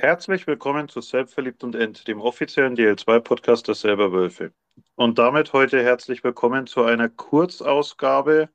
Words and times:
Herzlich 0.00 0.46
willkommen 0.46 0.88
zu 0.88 1.00
Selbstverliebt 1.00 1.64
und 1.64 1.74
End, 1.74 2.06
dem 2.06 2.20
offiziellen 2.20 2.76
DL2-Podcast 2.76 3.66
der 3.66 3.74
Selber 3.74 4.12
Wölfe. 4.12 4.52
Und 4.94 5.18
damit 5.18 5.52
heute 5.52 5.82
herzlich 5.82 6.22
willkommen 6.22 6.68
zu 6.68 6.84
einer 6.84 7.08
Kurzausgabe 7.08 8.48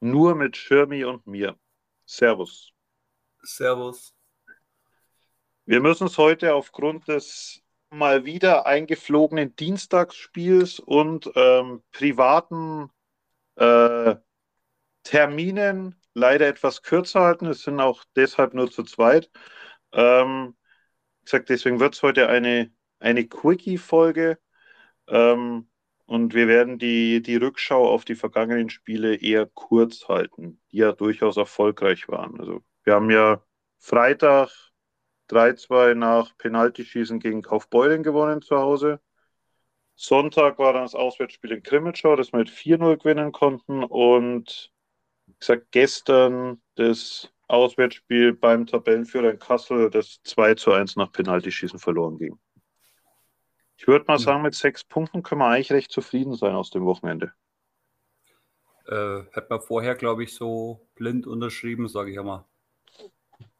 nur 0.00 0.34
mit 0.34 0.56
Schirmi 0.56 1.04
und 1.04 1.24
mir. 1.24 1.56
Servus. 2.04 2.72
Servus. 3.44 4.12
Wir 5.66 5.80
müssen 5.80 6.08
es 6.08 6.18
heute 6.18 6.52
aufgrund 6.52 7.06
des 7.06 7.62
mal 7.90 8.24
wieder 8.24 8.66
eingeflogenen 8.66 9.54
Dienstagsspiels 9.54 10.80
und 10.80 11.30
ähm, 11.36 11.84
privaten 11.92 12.90
äh, 13.54 14.16
Terminen 15.04 15.94
leider 16.12 16.48
etwas 16.48 16.82
kürzer 16.82 17.20
halten. 17.20 17.46
Es 17.46 17.62
sind 17.62 17.78
auch 17.78 18.02
deshalb 18.16 18.52
nur 18.52 18.68
zu 18.68 18.82
zweit. 18.82 19.30
Ähm, 19.92 20.56
gesagt, 21.24 21.48
deswegen 21.48 21.80
wird 21.80 21.94
es 21.94 22.02
heute 22.02 22.28
eine, 22.28 22.72
eine 22.98 23.26
Quickie-Folge. 23.26 24.38
Ähm, 25.08 25.68
und 26.06 26.34
wir 26.34 26.48
werden 26.48 26.78
die, 26.78 27.22
die 27.22 27.36
Rückschau 27.36 27.88
auf 27.88 28.04
die 28.04 28.14
vergangenen 28.14 28.70
Spiele 28.70 29.16
eher 29.16 29.46
kurz 29.46 30.08
halten, 30.08 30.60
die 30.70 30.78
ja 30.78 30.92
durchaus 30.92 31.36
erfolgreich 31.36 32.08
waren. 32.08 32.38
Also 32.38 32.62
wir 32.84 32.94
haben 32.94 33.10
ja 33.10 33.42
Freitag 33.78 34.50
3-2 35.30 35.94
nach 35.94 36.36
Penaltyschießen 36.36 37.18
gegen 37.20 37.42
Kaufbeuren 37.42 38.02
gewonnen 38.02 38.42
zu 38.42 38.58
Hause. 38.58 39.00
Sonntag 39.94 40.58
war 40.58 40.72
dann 40.72 40.82
das 40.82 40.94
Auswärtsspiel 40.94 41.52
in 41.52 41.62
Krimitschau, 41.62 42.16
das 42.16 42.32
wir 42.32 42.40
mit 42.40 42.50
4-0 42.50 42.98
gewinnen 42.98 43.32
konnten. 43.32 43.84
Und 43.84 44.72
wie 45.26 45.34
gesagt, 45.38 45.68
gestern 45.70 46.60
das 46.74 47.31
Auswärtsspiel 47.52 48.32
beim 48.32 48.66
Tabellenführer 48.66 49.30
in 49.30 49.38
Kassel, 49.38 49.90
das 49.90 50.20
2 50.24 50.54
zu 50.54 50.72
1 50.72 50.96
nach 50.96 51.12
Penaltyschießen 51.12 51.78
verloren 51.78 52.18
ging. 52.18 52.38
Ich 53.76 53.86
würde 53.86 54.04
mal 54.06 54.18
sagen, 54.18 54.42
mit 54.42 54.54
sechs 54.54 54.84
Punkten 54.84 55.22
können 55.22 55.40
wir 55.40 55.48
eigentlich 55.48 55.72
recht 55.72 55.90
zufrieden 55.90 56.34
sein 56.34 56.54
aus 56.54 56.70
dem 56.70 56.84
Wochenende. 56.84 57.32
Äh, 58.86 59.24
hat 59.32 59.50
man 59.50 59.60
vorher, 59.60 59.94
glaube 59.94 60.24
ich, 60.24 60.34
so 60.34 60.88
blind 60.94 61.26
unterschrieben, 61.26 61.88
sage 61.88 62.12
ich 62.12 62.18
einmal. 62.18 62.44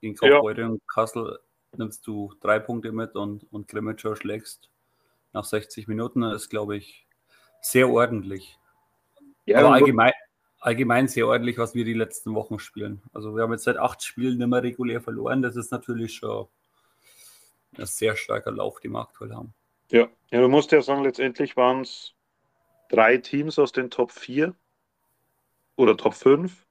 Gegen 0.00 0.14
Kaufbeuren 0.14 0.58
ja. 0.58 0.66
und 0.68 0.88
Kassel 0.88 1.40
nimmst 1.76 2.06
du 2.06 2.32
drei 2.40 2.58
Punkte 2.58 2.92
mit 2.92 3.14
und, 3.14 3.50
und 3.52 3.68
Grimmitschau 3.68 4.14
schlägst 4.14 4.70
nach 5.32 5.44
60 5.44 5.88
Minuten. 5.88 6.22
Das 6.22 6.42
ist, 6.42 6.48
glaube 6.48 6.76
ich, 6.76 7.06
sehr 7.60 7.88
ordentlich. 7.88 8.58
Ja, 9.44 9.58
Aber 9.58 9.74
allgemein, 9.74 10.12
allgemein 10.62 11.08
sehr 11.08 11.26
ordentlich, 11.26 11.58
was 11.58 11.74
wir 11.74 11.84
die 11.84 11.92
letzten 11.92 12.34
Wochen 12.34 12.60
spielen. 12.60 13.02
Also 13.12 13.34
wir 13.34 13.42
haben 13.42 13.52
jetzt 13.52 13.64
seit 13.64 13.76
acht 13.76 14.02
Spielen 14.02 14.38
nicht 14.38 14.46
mehr 14.46 14.62
regulär 14.62 15.00
verloren. 15.00 15.42
Das 15.42 15.56
ist 15.56 15.72
natürlich 15.72 16.14
schon 16.14 16.46
ein 17.76 17.86
sehr 17.86 18.16
starker 18.16 18.52
Lauf, 18.52 18.78
den 18.78 18.92
wir 18.92 19.00
aktuell 19.00 19.34
haben. 19.34 19.54
Ja, 19.90 20.08
ja 20.30 20.40
du 20.40 20.48
musst 20.48 20.70
ja 20.70 20.80
sagen, 20.80 21.02
letztendlich 21.02 21.56
waren 21.56 21.80
es 21.80 22.14
drei 22.90 23.16
Teams 23.16 23.58
aus 23.58 23.72
den 23.72 23.90
Top 23.90 24.12
4 24.12 24.54
oder 25.74 25.96
Top 25.96 26.14
5, 26.14 26.64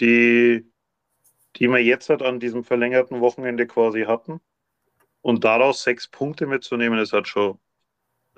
die, 0.00 0.68
die 1.56 1.68
wir 1.68 1.78
jetzt 1.78 2.08
halt 2.08 2.22
an 2.22 2.40
diesem 2.40 2.64
verlängerten 2.64 3.20
Wochenende 3.20 3.68
quasi 3.68 4.02
hatten. 4.02 4.40
Und 5.22 5.44
daraus 5.44 5.84
sechs 5.84 6.08
Punkte 6.08 6.46
mitzunehmen, 6.46 6.98
ist 6.98 7.12
halt 7.12 7.28
schon, 7.28 7.60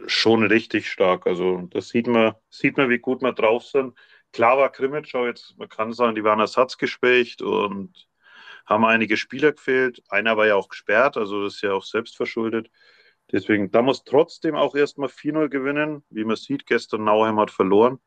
schon 0.06 0.44
richtig 0.44 0.90
stark. 0.90 1.26
Also 1.26 1.62
das 1.70 1.88
sieht 1.88 2.06
man, 2.06 2.34
sieht 2.50 2.76
man, 2.76 2.90
wie 2.90 2.98
gut 2.98 3.22
wir 3.22 3.32
drauf 3.32 3.64
sind. 3.64 3.94
Klar 4.32 4.58
war 4.58 4.72
Krimitschau 4.72 5.26
jetzt, 5.26 5.56
man 5.58 5.68
kann 5.68 5.92
sagen, 5.92 6.14
die 6.14 6.24
waren 6.24 6.40
ersatzgespecht 6.40 7.42
und 7.42 8.08
haben 8.66 8.84
einige 8.84 9.16
Spieler 9.16 9.52
gefehlt. 9.52 10.02
Einer 10.08 10.36
war 10.36 10.46
ja 10.46 10.54
auch 10.54 10.68
gesperrt, 10.68 11.16
also 11.16 11.44
das 11.44 11.54
ist 11.56 11.62
ja 11.62 11.72
auch 11.72 11.84
selbst 11.84 12.16
verschuldet. 12.16 12.70
Deswegen, 13.30 13.70
da 13.70 13.82
muss 13.82 14.04
trotzdem 14.04 14.54
auch 14.54 14.74
erstmal 14.74 15.08
4-0 15.08 15.48
gewinnen. 15.48 16.04
Wie 16.10 16.24
man 16.24 16.36
sieht, 16.36 16.66
gestern 16.66 17.04
Nauheim 17.04 17.38
hat 17.38 17.50
verloren. 17.50 17.98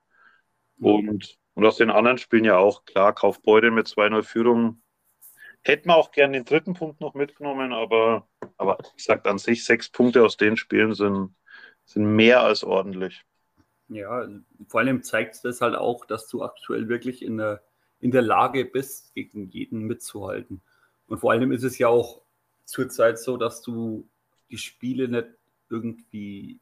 Und, 0.79 1.37
und 1.53 1.65
aus 1.65 1.77
den 1.77 1.89
anderen 1.89 2.17
Spielen 2.17 2.43
ja 2.43 2.57
auch, 2.57 2.85
klar, 2.85 3.13
Kaufbeutel 3.13 3.71
mit 3.71 3.87
2-0 3.87 4.23
Führung. 4.23 4.81
Hätten 5.61 5.89
wir 5.89 5.95
auch 5.95 6.11
gern 6.11 6.33
den 6.33 6.45
dritten 6.45 6.75
Punkt 6.75 7.01
noch 7.01 7.15
mitgenommen, 7.15 7.73
aber, 7.73 8.27
aber 8.57 8.77
ich 8.97 9.03
sage 9.03 9.27
an 9.29 9.39
sich, 9.39 9.65
sechs 9.65 9.89
Punkte 9.89 10.23
aus 10.23 10.37
den 10.37 10.57
Spielen 10.57 10.93
sind, 10.93 11.35
sind 11.85 12.15
mehr 12.15 12.41
als 12.41 12.63
ordentlich. 12.63 13.25
Ja, 13.89 14.27
vor 14.67 14.79
allem 14.79 15.03
zeigt 15.03 15.35
es 15.35 15.41
das 15.41 15.61
halt 15.61 15.75
auch, 15.75 16.05
dass 16.05 16.27
du 16.27 16.43
aktuell 16.43 16.89
wirklich 16.89 17.21
in 17.21 17.37
der, 17.37 17.61
in 17.99 18.11
der 18.11 18.23
Lage 18.23 18.65
bist, 18.65 19.13
gegen 19.13 19.49
jeden 19.49 19.81
mitzuhalten. 19.81 20.61
Und 21.07 21.19
vor 21.19 21.31
allem 21.31 21.51
ist 21.51 21.63
es 21.63 21.77
ja 21.77 21.87
auch 21.87 22.21
zurzeit 22.65 23.19
so, 23.19 23.37
dass 23.37 23.61
du 23.61 24.07
die 24.49 24.57
Spiele 24.57 25.07
nicht 25.07 25.27
irgendwie 25.69 26.59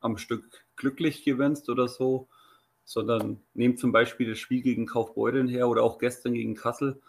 am 0.00 0.16
Stück 0.16 0.64
glücklich 0.76 1.24
gewinnst 1.24 1.68
oder 1.68 1.88
so, 1.88 2.28
sondern 2.84 3.42
nehm 3.54 3.76
zum 3.76 3.92
Beispiel 3.92 4.30
das 4.30 4.38
Spiel 4.38 4.62
gegen 4.62 4.86
Kaufbeuren 4.86 5.48
her 5.48 5.68
oder 5.68 5.82
auch 5.82 5.98
gestern 5.98 6.34
gegen 6.34 6.54
Kassel. 6.54 7.00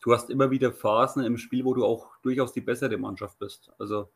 Du 0.00 0.12
hast 0.12 0.30
immer 0.30 0.50
wieder 0.50 0.72
Phasen 0.72 1.24
im 1.24 1.38
Spiel, 1.38 1.64
wo 1.64 1.74
du 1.74 1.84
auch 1.84 2.16
durchaus 2.22 2.52
die 2.52 2.60
bessere 2.60 2.96
Mannschaft 2.96 3.38
bist. 3.38 3.70
Also 3.78 4.08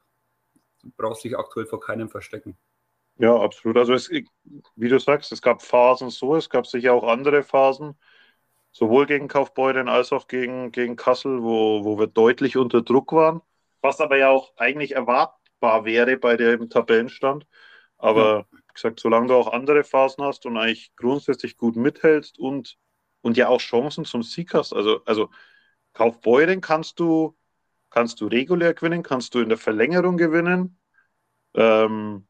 du 0.83 0.91
brauchst 0.97 1.25
dich 1.25 1.37
aktuell 1.37 1.67
vor 1.67 1.81
keinem 1.81 2.09
verstecken. 2.09 2.57
Ja, 3.19 3.37
absolut. 3.37 3.77
Also 3.77 3.93
es, 3.93 4.11
wie 4.11 4.89
du 4.89 4.99
sagst, 4.99 5.33
es 5.33 5.43
gab 5.43 5.63
Phasen 5.63 6.11
so, 6.11 6.35
es 6.37 6.49
gab 6.49 6.67
sicher 6.67 6.95
auch 6.95 7.05
andere 7.05 7.43
Phasen, 7.43 7.99
sowohl 8.73 9.07
gegen 9.07 9.29
Kaufbeuren 9.29 9.89
als 9.89 10.13
auch 10.13 10.27
gegen, 10.27 10.73
gegen 10.73 10.97
Kassel, 10.97 11.43
wo, 11.43 11.85
wo 11.85 11.99
wir 11.99 12.07
deutlich 12.07 12.57
unter 12.57 12.83
Druck 12.83 13.13
waren, 13.13 13.43
was 13.81 14.01
aber 14.01 14.17
ja 14.17 14.31
auch 14.31 14.53
eigentlich 14.57 14.93
erwartbar 14.93 15.85
wäre 15.85 16.17
bei 16.17 16.37
dem 16.37 16.71
Tabellenstand. 16.71 17.47
Aber 17.99 18.47
ja. 18.51 18.59
wie 18.59 18.73
gesagt, 18.75 18.99
solange 18.99 19.29
du 19.29 19.35
auch 19.35 19.53
andere 19.53 19.85
Phasen 19.85 20.25
hast 20.25 20.47
und 20.47 20.57
eigentlich 20.57 20.93
grundsätzlich 20.97 21.57
gut 21.57 21.77
mithältst 21.77 22.39
und, 22.39 22.77
und 23.21 23.37
ja 23.37 23.49
auch 23.49 23.61
Chancen 23.61 24.05
zum 24.05 24.23
Sieg 24.23 24.55
hast, 24.55 24.73
also, 24.73 25.05
also 25.05 25.31
Kaufbeuren 25.93 26.61
kannst 26.61 26.99
du, 26.99 27.37
kannst 27.91 28.21
du 28.21 28.27
regulär 28.27 28.75
gewinnen, 28.75 29.03
kannst 29.03 29.35
du 29.35 29.41
in 29.41 29.51
der 29.51 29.59
Verlängerung 29.59 30.17
gewinnen. 30.17 30.79
Ähm, 31.55 32.27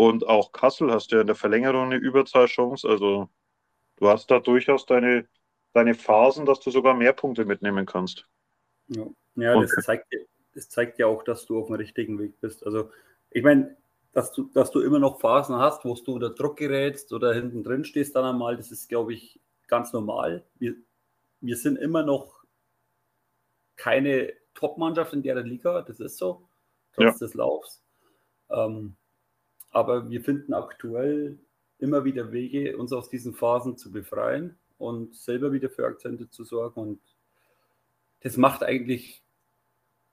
und 0.00 0.26
auch 0.26 0.52
Kassel 0.52 0.90
hast 0.90 1.12
ja 1.12 1.20
in 1.20 1.26
der 1.26 1.36
Verlängerung 1.36 1.84
eine 1.84 1.96
Überzahlchance. 1.96 2.88
Also 2.88 3.28
du 3.96 4.08
hast 4.08 4.30
da 4.30 4.40
durchaus 4.40 4.86
deine, 4.86 5.28
deine 5.74 5.92
Phasen, 5.92 6.46
dass 6.46 6.58
du 6.60 6.70
sogar 6.70 6.94
mehr 6.94 7.12
Punkte 7.12 7.44
mitnehmen 7.44 7.84
kannst. 7.84 8.26
Ja, 8.88 9.04
ja 9.34 9.60
das, 9.60 9.72
zeigt, 9.84 10.06
das 10.54 10.70
zeigt 10.70 10.98
ja 10.98 11.06
auch, 11.06 11.22
dass 11.22 11.44
du 11.44 11.58
auf 11.58 11.66
dem 11.66 11.74
richtigen 11.74 12.18
Weg 12.18 12.40
bist. 12.40 12.64
Also 12.64 12.90
ich 13.28 13.42
meine, 13.42 13.76
dass 14.12 14.32
du, 14.32 14.44
dass 14.54 14.70
du 14.70 14.80
immer 14.80 14.98
noch 14.98 15.20
Phasen 15.20 15.56
hast, 15.56 15.84
wo 15.84 15.94
du 15.94 16.14
unter 16.14 16.30
Druck 16.30 16.56
gerätst 16.56 17.12
oder 17.12 17.34
hinten 17.34 17.62
drin 17.62 17.84
stehst 17.84 18.16
dann 18.16 18.24
einmal, 18.24 18.56
das 18.56 18.70
ist, 18.70 18.88
glaube 18.88 19.12
ich, 19.12 19.38
ganz 19.68 19.92
normal. 19.92 20.46
Wir, 20.54 20.76
wir 21.42 21.56
sind 21.58 21.76
immer 21.76 22.04
noch 22.04 22.42
keine 23.76 24.32
Top-Mannschaft 24.54 25.12
in 25.12 25.22
der 25.22 25.42
Liga, 25.42 25.82
das 25.82 26.00
ist 26.00 26.16
so, 26.16 26.48
trotz 26.94 27.20
ja. 27.20 27.26
des 27.26 27.34
Laufs. 27.34 27.82
Ähm, 28.48 28.96
aber 29.70 30.08
wir 30.10 30.20
finden 30.22 30.52
aktuell 30.54 31.38
immer 31.78 32.04
wieder 32.04 32.32
Wege, 32.32 32.76
uns 32.76 32.92
aus 32.92 33.08
diesen 33.08 33.34
Phasen 33.34 33.76
zu 33.76 33.90
befreien 33.90 34.58
und 34.78 35.14
selber 35.16 35.52
wieder 35.52 35.70
für 35.70 35.86
Akzente 35.86 36.28
zu 36.28 36.44
sorgen. 36.44 36.80
Und 36.80 37.00
das 38.20 38.36
macht 38.36 38.62
eigentlich 38.62 39.22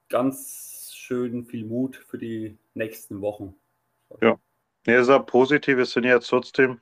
ganz 0.09 0.91
schön 0.93 1.45
viel 1.45 1.65
Mut 1.65 1.95
für 1.95 2.17
die 2.17 2.57
nächsten 2.73 3.21
Wochen. 3.21 3.55
Ja, 4.21 4.39
ja 4.85 4.99
ist 4.99 5.09
auch 5.09 5.25
positiv. 5.25 5.77
Es 5.79 5.91
sind 5.91 6.05
jetzt 6.05 6.29
trotzdem 6.29 6.79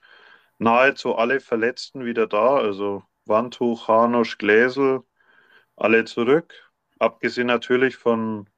nahezu 0.57 1.15
alle 1.15 1.39
Verletzten 1.39 2.05
wieder 2.05 2.27
da. 2.27 2.57
Also 2.57 3.03
Wandtuch, 3.25 3.87
Hanusch, 3.87 4.37
Gläsel, 4.37 5.01
alle 5.75 6.05
zurück. 6.05 6.53
Abgesehen 6.99 7.47
natürlich 7.47 7.97
von, 7.97 8.49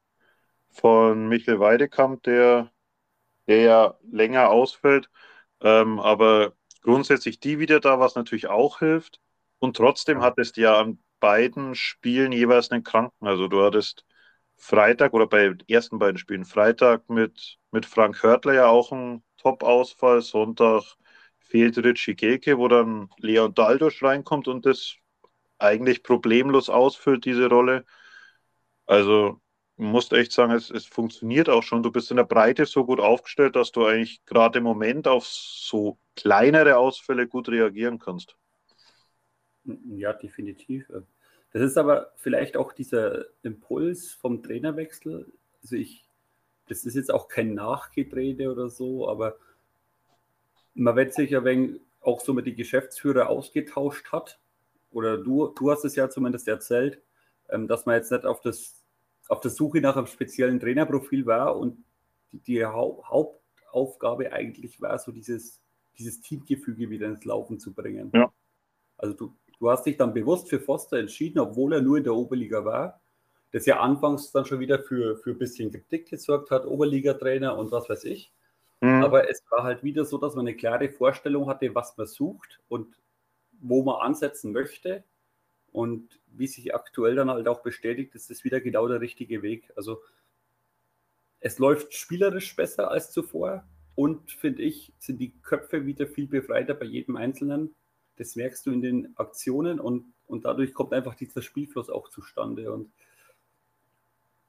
von 0.69 1.27
Michael 1.27 1.59
Weidekamp, 1.59 2.23
der 2.23 2.71
der 3.47 3.61
ja 3.61 3.97
länger 4.11 4.49
ausfällt. 4.49 5.09
Ähm, 5.61 5.99
aber 5.99 6.53
grundsätzlich 6.81 7.39
die 7.39 7.59
wieder 7.59 7.79
da, 7.79 7.99
was 7.99 8.15
natürlich 8.15 8.47
auch 8.47 8.79
hilft. 8.79 9.19
Und 9.59 9.77
trotzdem 9.77 10.21
hattest 10.21 10.57
du 10.57 10.61
ja 10.61 10.79
an 10.79 10.99
beiden 11.19 11.75
Spielen 11.75 12.31
jeweils 12.31 12.71
einen 12.71 12.83
Kranken. 12.83 13.27
Also 13.27 13.47
du 13.47 13.63
hattest 13.63 14.05
Freitag 14.57 15.13
oder 15.13 15.27
bei 15.27 15.49
den 15.49 15.63
ersten 15.67 15.99
beiden 15.99 16.17
Spielen 16.17 16.45
Freitag 16.45 17.09
mit, 17.09 17.57
mit 17.71 17.85
Frank 17.85 18.23
Hörtler 18.23 18.53
ja 18.53 18.67
auch 18.67 18.91
einen 18.91 19.23
Top-Ausfall. 19.37 20.21
Sonntag 20.21 20.83
fehlt 21.39 21.77
Richie 21.77 22.15
Gelke, 22.15 22.57
wo 22.57 22.67
dann 22.67 23.09
Leon 23.19 23.53
Daldosch 23.53 24.03
reinkommt 24.03 24.47
und 24.47 24.65
das 24.65 24.95
eigentlich 25.59 26.03
problemlos 26.03 26.69
ausfüllt, 26.69 27.25
diese 27.25 27.49
Rolle. 27.49 27.85
Also 28.85 29.41
musst 29.77 30.11
echt 30.13 30.31
sagen, 30.31 30.51
es, 30.51 30.69
es 30.69 30.85
funktioniert 30.85 31.49
auch 31.49 31.63
schon. 31.63 31.83
Du 31.83 31.91
bist 31.91 32.09
in 32.11 32.17
der 32.17 32.23
Breite 32.23 32.65
so 32.65 32.85
gut 32.85 32.99
aufgestellt, 32.99 33.55
dass 33.55 33.71
du 33.71 33.85
eigentlich 33.85 34.25
gerade 34.25 34.57
im 34.57 34.63
Moment 34.63 35.07
auf 35.07 35.25
so 35.25 35.97
kleinere 36.15 36.77
Ausfälle 36.77 37.27
gut 37.27 37.49
reagieren 37.49 37.99
kannst. 37.99 38.35
Ja, 39.63 40.13
definitiv. 40.13 40.91
Das 41.51 41.61
ist 41.61 41.77
aber 41.77 42.11
vielleicht 42.15 42.57
auch 42.57 42.73
dieser 42.73 43.25
Impuls 43.43 44.13
vom 44.13 44.41
Trainerwechsel. 44.41 45.31
Also 45.61 45.75
ich, 45.75 46.07
das 46.67 46.85
ist 46.85 46.95
jetzt 46.95 47.13
auch 47.13 47.27
kein 47.27 47.53
Nachgetrete 47.53 48.51
oder 48.51 48.69
so, 48.69 49.07
aber 49.07 49.37
man 50.73 50.95
wird 50.95 51.13
sich 51.13 51.31
ja, 51.31 51.43
wenn 51.43 51.79
auch 52.01 52.21
so 52.21 52.33
mit 52.33 52.45
den 52.45 52.55
Geschäftsführer 52.55 53.29
ausgetauscht 53.29 54.11
hat, 54.11 54.39
oder 54.91 55.17
du, 55.17 55.47
du 55.47 55.71
hast 55.71 55.83
es 55.83 55.95
ja 55.95 56.09
zumindest 56.09 56.47
erzählt, 56.47 57.01
ähm, 57.49 57.67
dass 57.67 57.85
man 57.85 57.95
jetzt 57.95 58.11
nicht 58.11 58.25
auf, 58.25 58.41
das, 58.41 58.85
auf 59.29 59.39
der 59.41 59.51
Suche 59.51 59.81
nach 59.81 59.95
einem 59.95 60.07
speziellen 60.07 60.59
Trainerprofil 60.59 61.25
war 61.25 61.57
und 61.57 61.83
die, 62.31 62.39
die 62.39 62.65
Hauptaufgabe 62.65 64.31
eigentlich 64.31 64.81
war, 64.81 64.97
so 64.99 65.11
dieses, 65.11 65.61
dieses 65.97 66.21
Teamgefüge 66.21 66.89
wieder 66.89 67.07
ins 67.07 67.25
Laufen 67.25 67.59
zu 67.59 67.73
bringen. 67.73 68.11
Ja. 68.13 68.31
Also 68.97 69.13
du, 69.15 69.33
du 69.59 69.69
hast 69.69 69.85
dich 69.85 69.97
dann 69.97 70.13
bewusst 70.13 70.49
für 70.49 70.59
Foster 70.59 70.97
entschieden, 70.97 71.39
obwohl 71.39 71.73
er 71.73 71.81
nur 71.81 71.97
in 71.97 72.03
der 72.03 72.15
Oberliga 72.15 72.63
war. 72.65 73.01
Das 73.51 73.65
ja 73.65 73.79
anfangs 73.79 74.31
dann 74.31 74.45
schon 74.45 74.59
wieder 74.59 74.79
für, 74.79 75.17
für 75.17 75.31
ein 75.31 75.37
bisschen 75.37 75.71
Kritik 75.71 76.09
gesorgt 76.09 76.51
hat, 76.51 76.65
Oberliga-Trainer 76.65 77.57
und 77.57 77.71
was 77.71 77.89
weiß 77.89 78.03
ich. 78.03 78.33
Mhm. 78.81 79.03
Aber 79.03 79.29
es 79.29 79.41
war 79.49 79.63
halt 79.63 79.83
wieder 79.83 80.05
so, 80.05 80.17
dass 80.17 80.35
man 80.35 80.47
eine 80.47 80.55
klare 80.55 80.89
Vorstellung 80.89 81.47
hatte, 81.47 81.73
was 81.73 81.97
man 81.97 82.07
sucht 82.07 82.59
und 82.67 82.99
wo 83.59 83.83
man 83.83 84.01
ansetzen 84.01 84.51
möchte. 84.51 85.03
Und 85.71 86.19
wie 86.27 86.47
sich 86.47 86.73
aktuell 86.73 87.15
dann 87.15 87.29
halt 87.29 87.47
auch 87.47 87.61
bestätigt, 87.61 88.15
ist 88.15 88.29
das 88.29 88.43
wieder 88.43 88.61
genau 88.61 88.87
der 88.87 89.01
richtige 89.01 89.41
Weg. 89.41 89.71
Also 89.75 90.01
es 91.39 91.59
läuft 91.59 91.93
spielerisch 91.93 92.55
besser 92.55 92.89
als 92.89 93.11
zuvor 93.11 93.63
und 93.95 94.31
finde 94.31 94.63
ich, 94.63 94.93
sind 94.99 95.19
die 95.19 95.33
Köpfe 95.41 95.85
wieder 95.85 96.07
viel 96.07 96.27
befreiter 96.27 96.73
bei 96.73 96.85
jedem 96.85 97.15
Einzelnen. 97.15 97.75
Das 98.17 98.35
merkst 98.35 98.65
du 98.65 98.71
in 98.71 98.81
den 98.81 99.17
Aktionen 99.17 99.79
und, 99.79 100.13
und 100.27 100.45
dadurch 100.45 100.73
kommt 100.73 100.93
einfach 100.93 101.15
dieser 101.15 101.41
Spielfluss 101.41 101.89
auch 101.89 102.09
zustande. 102.09 102.71
Und 102.71 102.91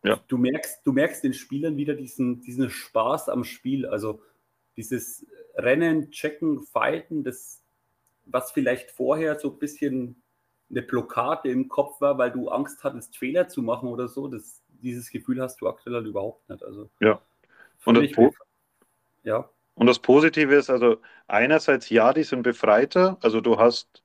ja. 0.03 0.23
du, 0.29 0.39
merkst, 0.39 0.81
du 0.85 0.93
merkst 0.93 1.25
den 1.25 1.35
Spielern 1.35 1.77
wieder 1.77 1.95
diesen, 1.95 2.41
diesen 2.41 2.71
Spaß 2.71 3.29
am 3.29 3.45
Spiel. 3.45 3.87
Also 3.87 4.23
dieses 4.77 5.27
Rennen, 5.55 6.11
Checken, 6.11 6.63
Fighten, 6.63 7.25
das, 7.25 7.63
was 8.25 8.53
vielleicht 8.53 8.91
vorher 8.91 9.39
so 9.39 9.53
ein 9.53 9.59
bisschen 9.59 10.23
eine 10.71 10.83
Blockade 10.83 11.51
im 11.51 11.69
Kopf 11.69 12.01
war, 12.01 12.19
weil 12.19 12.31
du 12.31 12.49
Angst 12.49 12.85
hattest, 12.85 13.17
Fehler 13.17 13.49
zu 13.49 13.63
machen 13.63 13.89
oder 13.89 14.09
so, 14.09 14.29
das, 14.29 14.63
dieses 14.69 15.11
Gefühl 15.11 15.41
hast 15.41 15.61
du 15.61 15.69
aktuell 15.69 15.97
halt 15.97 16.07
überhaupt 16.07 16.49
nicht. 16.49 16.63
Also, 16.63 16.91
ja. 17.01 17.21
Und 17.85 17.97
das, 17.97 18.13
po 18.13 18.35
ja. 19.23 19.49
und 19.75 19.87
das 19.87 19.99
Positive 19.99 20.55
ist, 20.55 20.69
also 20.69 21.01
einerseits 21.27 21.89
ja, 21.91 22.13
die 22.13 22.25
sind 22.25 22.43
befreiter, 22.43 23.17
also 23.23 23.41
du 23.41 23.59
hast 23.59 24.03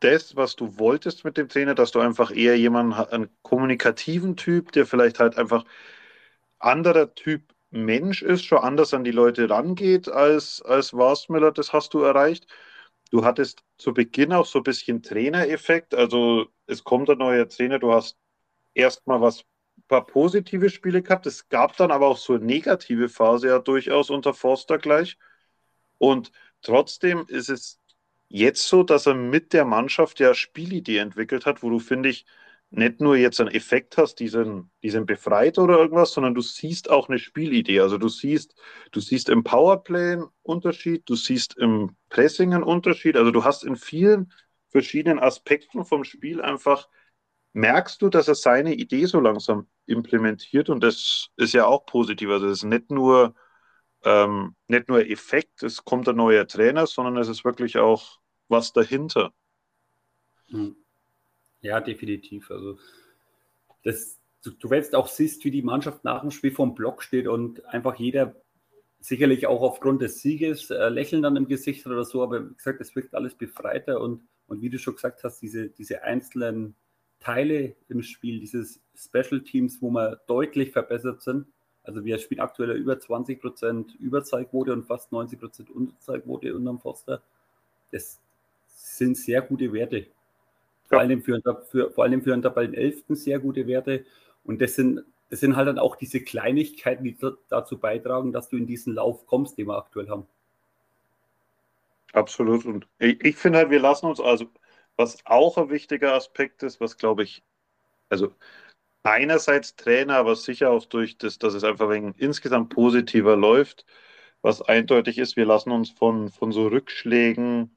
das, 0.00 0.36
was 0.36 0.56
du 0.56 0.78
wolltest 0.78 1.24
mit 1.24 1.36
dem 1.36 1.48
Trainer, 1.48 1.74
dass 1.74 1.90
du 1.90 2.00
einfach 2.00 2.30
eher 2.30 2.56
jemanden, 2.56 2.92
einen 2.92 3.30
kommunikativen 3.42 4.36
Typ, 4.36 4.72
der 4.72 4.86
vielleicht 4.86 5.18
halt 5.18 5.36
einfach 5.38 5.64
anderer 6.58 7.14
Typ 7.14 7.42
Mensch 7.70 8.22
ist, 8.22 8.44
schon 8.44 8.58
anders 8.58 8.94
an 8.94 9.04
die 9.04 9.10
Leute 9.10 9.50
rangeht 9.50 10.08
als, 10.08 10.62
als 10.62 10.94
Warsmiller, 10.94 11.52
das 11.52 11.72
hast 11.72 11.94
du 11.94 12.00
erreicht. 12.00 12.46
Du 13.10 13.24
hattest 13.24 13.64
zu 13.78 13.94
Beginn 13.94 14.32
auch 14.32 14.46
so 14.46 14.60
ein 14.60 14.64
bisschen 14.64 15.02
Trainereffekt. 15.02 15.94
Also 15.94 16.46
es 16.66 16.84
kommt 16.84 17.08
ein 17.10 17.18
neuer 17.18 17.48
Trainer, 17.48 17.78
du 17.78 17.92
hast 17.92 18.18
erstmal 18.74 19.20
was 19.20 19.42
ein 19.78 19.84
paar 19.88 20.06
positive 20.06 20.70
Spiele 20.70 21.02
gehabt. 21.02 21.26
Es 21.26 21.48
gab 21.48 21.76
dann 21.76 21.90
aber 21.92 22.08
auch 22.08 22.18
so 22.18 22.34
eine 22.34 22.44
negative 22.44 23.08
Phase 23.08 23.48
ja 23.48 23.58
durchaus 23.60 24.10
unter 24.10 24.34
Forster 24.34 24.78
gleich. 24.78 25.18
Und 25.98 26.32
trotzdem 26.62 27.26
ist 27.28 27.48
es 27.50 27.80
jetzt 28.28 28.66
so, 28.68 28.82
dass 28.82 29.06
er 29.06 29.14
mit 29.14 29.52
der 29.52 29.64
Mannschaft 29.64 30.20
ja 30.20 30.34
Spielidee 30.34 30.98
entwickelt 30.98 31.46
hat, 31.46 31.62
wo 31.62 31.70
du, 31.70 31.78
finde 31.78 32.10
ich, 32.10 32.26
nicht 32.70 33.00
nur 33.00 33.16
jetzt 33.16 33.40
einen 33.40 33.50
Effekt 33.50 33.96
hast, 33.96 34.16
diesen, 34.16 34.70
diesen 34.82 35.06
befreit 35.06 35.58
oder 35.58 35.78
irgendwas, 35.78 36.12
sondern 36.12 36.34
du 36.34 36.42
siehst 36.42 36.90
auch 36.90 37.08
eine 37.08 37.18
Spielidee. 37.18 37.80
Also 37.80 37.96
du 37.96 38.08
siehst, 38.08 38.54
du 38.92 39.00
siehst 39.00 39.30
im 39.30 39.42
Powerplay 39.42 40.12
einen 40.12 40.26
Unterschied, 40.42 41.08
du 41.08 41.14
siehst 41.14 41.56
im 41.56 41.96
Pressing 42.10 42.52
einen 42.52 42.62
Unterschied. 42.62 43.16
Also 43.16 43.30
du 43.30 43.44
hast 43.44 43.64
in 43.64 43.76
vielen 43.76 44.32
verschiedenen 44.68 45.18
Aspekten 45.18 45.84
vom 45.84 46.04
Spiel 46.04 46.42
einfach, 46.42 46.88
merkst 47.54 48.02
du, 48.02 48.10
dass 48.10 48.28
er 48.28 48.34
seine 48.34 48.74
Idee 48.74 49.06
so 49.06 49.20
langsam 49.20 49.66
implementiert 49.86 50.68
und 50.68 50.80
das 50.84 51.28
ist 51.36 51.54
ja 51.54 51.64
auch 51.64 51.86
positiv. 51.86 52.28
Also 52.28 52.46
es 52.48 52.58
ist 52.58 52.64
nicht 52.64 52.90
nur, 52.90 53.34
ähm, 54.04 54.54
nicht 54.66 54.88
nur 54.88 55.06
Effekt, 55.06 55.62
es 55.62 55.84
kommt 55.84 56.06
ein 56.08 56.16
neuer 56.16 56.46
Trainer, 56.46 56.86
sondern 56.86 57.16
es 57.16 57.28
ist 57.28 57.44
wirklich 57.44 57.78
auch 57.78 58.18
was 58.48 58.74
dahinter. 58.74 59.32
Hm. 60.50 60.76
Ja, 61.60 61.80
definitiv. 61.80 62.50
Also 62.50 62.78
das, 63.84 64.18
du, 64.44 64.50
du 64.50 64.68
jetzt 64.74 64.94
auch 64.94 65.08
siehst, 65.08 65.44
wie 65.44 65.50
die 65.50 65.62
Mannschaft 65.62 66.04
nach 66.04 66.20
dem 66.20 66.30
Spiel 66.30 66.52
vom 66.52 66.74
Block 66.74 67.02
steht 67.02 67.26
und 67.26 67.64
einfach 67.66 67.96
jeder 67.96 68.36
sicherlich 69.00 69.46
auch 69.46 69.62
aufgrund 69.62 70.02
des 70.02 70.20
Sieges 70.22 70.70
äh, 70.70 70.88
Lächeln 70.88 71.22
dann 71.22 71.36
im 71.36 71.46
Gesicht 71.46 71.86
oder 71.86 72.04
so, 72.04 72.22
aber 72.22 72.50
wie 72.50 72.54
gesagt, 72.54 72.80
es 72.80 72.94
wirkt 72.96 73.14
alles 73.14 73.34
befreiter 73.34 74.00
und, 74.00 74.22
und 74.48 74.60
wie 74.60 74.70
du 74.70 74.78
schon 74.78 74.94
gesagt 74.94 75.22
hast, 75.24 75.40
diese, 75.40 75.68
diese 75.68 76.02
einzelnen 76.02 76.74
Teile 77.20 77.74
im 77.88 78.02
Spiel, 78.02 78.40
dieses 78.40 78.80
Special 78.96 79.42
Teams, 79.42 79.80
wo 79.80 79.90
wir 79.90 80.20
deutlich 80.26 80.72
verbessert 80.72 81.22
sind. 81.22 81.46
Also 81.82 82.04
wir 82.04 82.18
spielen 82.18 82.40
aktuell 82.40 82.72
über 82.72 82.94
20% 82.94 83.96
Überzahlquote 83.98 84.72
und 84.72 84.84
fast 84.84 85.12
90% 85.12 85.70
Unterzahlquote 85.70 86.54
unterm 86.54 86.80
Forster. 86.80 87.22
Das 87.92 88.20
sind 88.68 89.16
sehr 89.16 89.42
gute 89.42 89.72
Werte. 89.72 90.06
Vor, 90.88 91.00
allem 91.00 91.22
für, 91.22 91.40
für, 91.70 91.90
vor 91.90 92.04
allem 92.04 92.22
für 92.22 92.32
einen 92.32 92.42
Tabellenelften 92.42 93.16
sehr 93.16 93.38
gute 93.38 93.66
Werte. 93.66 94.04
Und 94.44 94.60
das 94.60 94.74
sind, 94.74 95.02
das 95.30 95.40
sind 95.40 95.56
halt 95.56 95.68
dann 95.68 95.78
auch 95.78 95.96
diese 95.96 96.20
Kleinigkeiten, 96.22 97.04
die 97.04 97.16
dazu 97.48 97.78
beitragen, 97.78 98.32
dass 98.32 98.48
du 98.48 98.56
in 98.56 98.66
diesen 98.66 98.94
Lauf 98.94 99.26
kommst, 99.26 99.58
den 99.58 99.66
wir 99.66 99.76
aktuell 99.76 100.08
haben. 100.08 100.26
Absolut. 102.12 102.64
Und 102.64 102.86
ich, 102.98 103.22
ich 103.24 103.36
finde 103.36 103.58
halt, 103.58 103.70
wir 103.70 103.80
lassen 103.80 104.06
uns 104.06 104.20
also, 104.20 104.46
was 104.96 105.24
auch 105.26 105.58
ein 105.58 105.70
wichtiger 105.70 106.14
Aspekt 106.14 106.62
ist, 106.62 106.80
was 106.80 106.96
glaube 106.96 107.22
ich, 107.24 107.44
also 108.10 108.34
einerseits 109.04 109.76
Trainer, 109.76 110.16
aber 110.16 110.36
sicher 110.36 110.70
auch 110.70 110.86
durch 110.86 111.18
das, 111.18 111.38
dass 111.38 111.54
es 111.54 111.64
einfach 111.64 111.90
wegen 111.90 112.14
insgesamt 112.18 112.70
positiver 112.74 113.36
läuft, 113.36 113.86
was 114.42 114.62
eindeutig 114.62 115.18
ist, 115.18 115.36
wir 115.36 115.46
lassen 115.46 115.72
uns 115.72 115.90
von, 115.90 116.30
von 116.30 116.52
so 116.52 116.68
Rückschlägen 116.68 117.76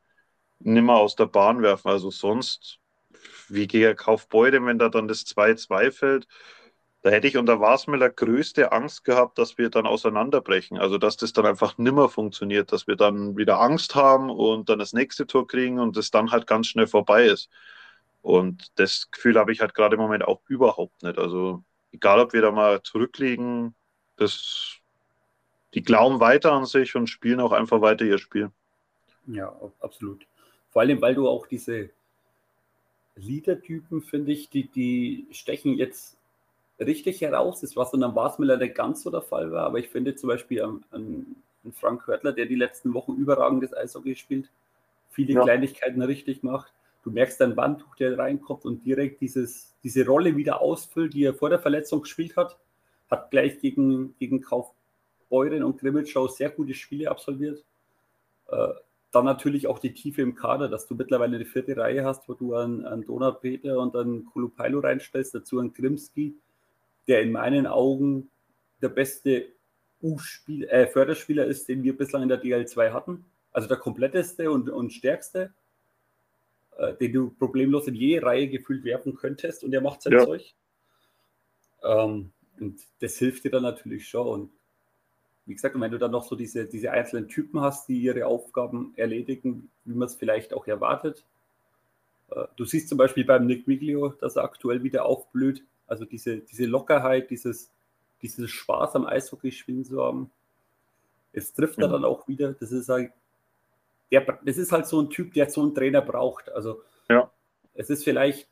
nimmer 0.60 0.98
aus 0.98 1.16
der 1.18 1.28
Bahn 1.28 1.64
werfen. 1.64 1.90
Also 1.90 2.12
sonst 2.12 2.81
wie 3.50 3.68
gegen 3.68 3.96
Kaufbeude, 3.96 4.64
wenn 4.66 4.80
da 4.80 4.90
dann 4.90 5.08
das 5.08 5.26
2-2 5.26 5.92
fällt. 5.92 6.28
Da 7.04 7.10
hätte 7.10 7.28
ich 7.28 7.38
unter 7.38 7.60
Wasmüller 7.60 8.10
größte 8.10 8.72
Angst 8.72 9.04
gehabt, 9.04 9.40
dass 9.40 9.58
wir 9.58 9.72
dann 9.72 9.88
auseinanderbrechen. 9.88 10.78
Also, 10.78 11.00
dass 11.00 11.18
das 11.18 11.34
dann 11.34 11.48
einfach 11.48 11.78
nimmer 11.80 12.10
funktioniert, 12.10 12.72
dass 12.72 12.86
wir 12.86 12.96
dann 12.96 13.36
wieder 13.38 13.60
Angst 13.60 13.96
haben 13.96 14.30
und 14.30 14.70
dann 14.70 14.78
das 14.78 14.94
nächste 14.94 15.26
Tor 15.26 15.48
kriegen 15.48 15.80
und 15.80 15.98
es 15.98 16.12
dann 16.12 16.32
halt 16.32 16.46
ganz 16.46 16.68
schnell 16.68 16.86
vorbei 16.86 17.26
ist. 17.26 17.50
Und 18.22 18.72
das 18.76 19.10
Gefühl 19.10 19.38
habe 19.40 19.52
ich 19.52 19.62
halt 19.62 19.74
gerade 19.74 19.96
im 19.96 20.02
Moment 20.02 20.28
auch 20.28 20.42
überhaupt 20.48 21.02
nicht. 21.02 21.18
Also, 21.18 21.64
egal 21.92 22.20
ob 22.20 22.34
wir 22.34 22.42
da 22.42 22.52
mal 22.52 22.84
zurückliegen, 22.84 23.74
das, 24.18 24.76
die 25.74 25.82
glauben 25.82 26.20
weiter 26.20 26.52
an 26.52 26.66
sich 26.66 26.96
und 26.96 27.08
spielen 27.08 27.40
auch 27.40 27.52
einfach 27.52 27.82
weiter 27.82 28.06
ihr 28.06 28.20
Spiel. 28.20 28.52
Ja, 29.26 29.56
absolut. 29.80 30.28
Vor 30.70 30.84
allem, 30.84 31.02
weil 31.02 31.16
du 31.16 31.28
auch 31.28 31.48
diese 31.48 31.90
Leader-Typen, 33.16 34.02
finde 34.02 34.32
ich, 34.32 34.50
die, 34.50 34.68
die 34.68 35.28
stechen 35.32 35.78
jetzt 35.78 36.18
richtig 36.80 37.22
heraus. 37.22 37.62
Das 37.62 37.76
war 37.76 37.86
so 37.86 37.98
ein 37.98 38.14
Basmiller, 38.14 38.58
der 38.58 38.70
ganz 38.70 39.04
so 39.04 39.12
der 39.12 39.22
Fall 39.22 39.52
war, 39.52 39.66
aber 39.66 39.80
ich 39.80 39.90
finde 39.90 40.16
zum 40.16 40.30
Beispiel 40.30 40.62
an, 40.64 40.84
an 40.92 41.36
Frank 41.74 42.08
Hörtler, 42.08 42.34
der 42.34 42.46
die 42.46 42.56
letzten 42.56 42.94
Wochen 42.94 43.14
überragendes 43.14 43.76
Eishockey 43.76 44.16
spielt, 44.16 44.50
viele 45.10 45.34
ja. 45.34 45.44
Kleinigkeiten 45.44 46.02
richtig 46.02 46.44
macht. 46.44 46.74
Du 47.04 47.12
merkst 47.12 47.42
ein 47.42 47.58
Wandtuch, 47.58 47.96
der 47.96 48.18
reinkommt 48.18 48.66
und 48.66 48.86
direkt 48.86 49.22
dieses, 49.22 49.74
diese 49.84 50.06
Rolle 50.06 50.36
wieder 50.36 50.62
ausfüllt, 50.62 51.14
die 51.14 51.24
er 51.24 51.34
vor 51.34 51.50
der 51.50 51.60
Verletzung 51.60 52.02
gespielt 52.02 52.36
hat. 52.38 52.58
Hat 53.10 53.32
gleich 53.32 53.60
gegen, 53.60 54.16
gegen 54.18 54.42
Kaufbeuren 54.42 55.64
und 55.64 55.80
Grimmitschau 55.80 56.28
sehr 56.28 56.50
gute 56.50 56.74
Spiele 56.74 57.10
absolviert. 57.10 57.64
Äh, 58.48 58.68
dann 59.12 59.26
natürlich 59.26 59.68
auch 59.68 59.80
die 59.80 59.94
Tiefe 59.94 60.22
im 60.22 60.36
Kader, 60.36 60.70
dass 60.70 60.88
du 60.88 60.96
mittlerweile 60.96 61.36
eine 61.36 61.46
vierte 61.46 61.76
Reihe 61.76 62.06
hast, 62.06 62.28
wo 62.30 62.34
du 62.34 62.56
einen, 62.56 62.86
einen 62.86 63.06
Donaupeter 63.06 63.80
und 63.80 63.96
einen 63.96 64.26
Kolupailo 64.26 64.80
reinstellst, 64.80 65.36
dazu 65.36 65.60
einen 65.60 65.74
Grimski, 65.74 66.36
der 67.08 67.22
in 67.22 67.32
meinen 67.32 67.68
Augen 67.68 68.30
der 68.82 68.90
beste 68.90 69.48
U-Spiel, 70.02 70.64
äh, 70.66 70.88
Förderspieler 70.88 71.46
ist, 71.46 71.68
den 71.68 71.84
wir 71.84 71.96
bislang 71.96 72.24
in 72.24 72.30
der 72.30 72.42
DL2 72.42 72.92
hatten. 72.94 73.26
Also 73.52 73.68
der 73.68 73.78
kompletteste 73.78 74.50
und, 74.50 74.70
und 74.70 74.92
stärkste, 74.92 75.54
äh, 76.78 76.94
den 76.96 77.12
du 77.12 77.30
problemlos 77.32 77.88
in 77.88 77.96
jede 77.96 78.26
Reihe 78.26 78.48
gefühlt 78.48 78.84
werfen 78.84 79.16
könntest 79.16 79.64
und 79.64 79.74
er 79.74 79.82
macht 79.82 80.02
sein 80.02 80.14
ja. 80.14 80.26
Zeug. 80.26 80.54
Ähm, 81.84 82.32
und 82.60 82.82
das 83.00 83.18
hilft 83.18 83.44
dir 83.44 83.52
dann 83.52 83.64
natürlich 83.64 84.08
schon. 84.08 84.28
Und 84.28 84.52
wie 85.46 85.54
gesagt, 85.54 85.80
wenn 85.80 85.92
du 85.92 85.98
dann 85.98 86.12
noch 86.12 86.24
so 86.24 86.36
diese, 86.36 86.66
diese 86.66 86.92
einzelnen 86.92 87.28
Typen 87.28 87.62
hast, 87.62 87.88
die 87.90 88.00
ihre 88.00 88.26
Aufgaben 88.26 88.94
erledigen, 88.96 89.70
wie 89.86 89.96
man 89.96 90.08
es 90.08 90.16
vielleicht 90.16 90.54
auch 90.54 90.68
erwartet. 90.68 91.26
Äh, 92.30 92.46
du 92.56 92.66
siehst 92.66 92.90
zum 92.90 92.98
Beispiel 92.98 93.26
beim 93.26 93.48
Nick 93.48 93.68
Miglio, 93.68 94.10
dass 94.10 94.36
er 94.36 94.44
aktuell 94.44 94.84
wieder 94.84 95.06
aufblüht. 95.06 95.64
Also 95.88 96.06
diese, 96.06 96.38
diese 96.38 96.66
Lockerheit, 96.66 97.30
dieses 97.32 97.72
diesen 98.22 98.48
Spaß 98.48 98.96
am 98.96 99.06
Eishockey 99.06 99.52
spielen 99.52 99.84
zu 99.84 100.04
haben. 100.04 100.32
Es 101.34 101.54
trifft 101.54 101.80
er 101.80 101.88
dann 101.88 102.06
auch 102.06 102.28
wieder. 102.28 102.54
Das 102.54 102.72
ist 102.72 102.90
halt, 102.90 103.12
der, 104.12 104.40
das 104.44 104.58
ist 104.58 104.72
halt 104.72 104.86
so 104.86 105.02
ein 105.02 105.10
Typ, 105.10 105.34
der 105.34 105.50
so 105.50 105.62
einen 105.62 105.74
Trainer 105.74 106.02
braucht. 106.02 106.50
Also 106.52 106.84
ja. 107.10 107.32
es 107.74 107.90
ist 107.90 108.04
vielleicht 108.04 108.48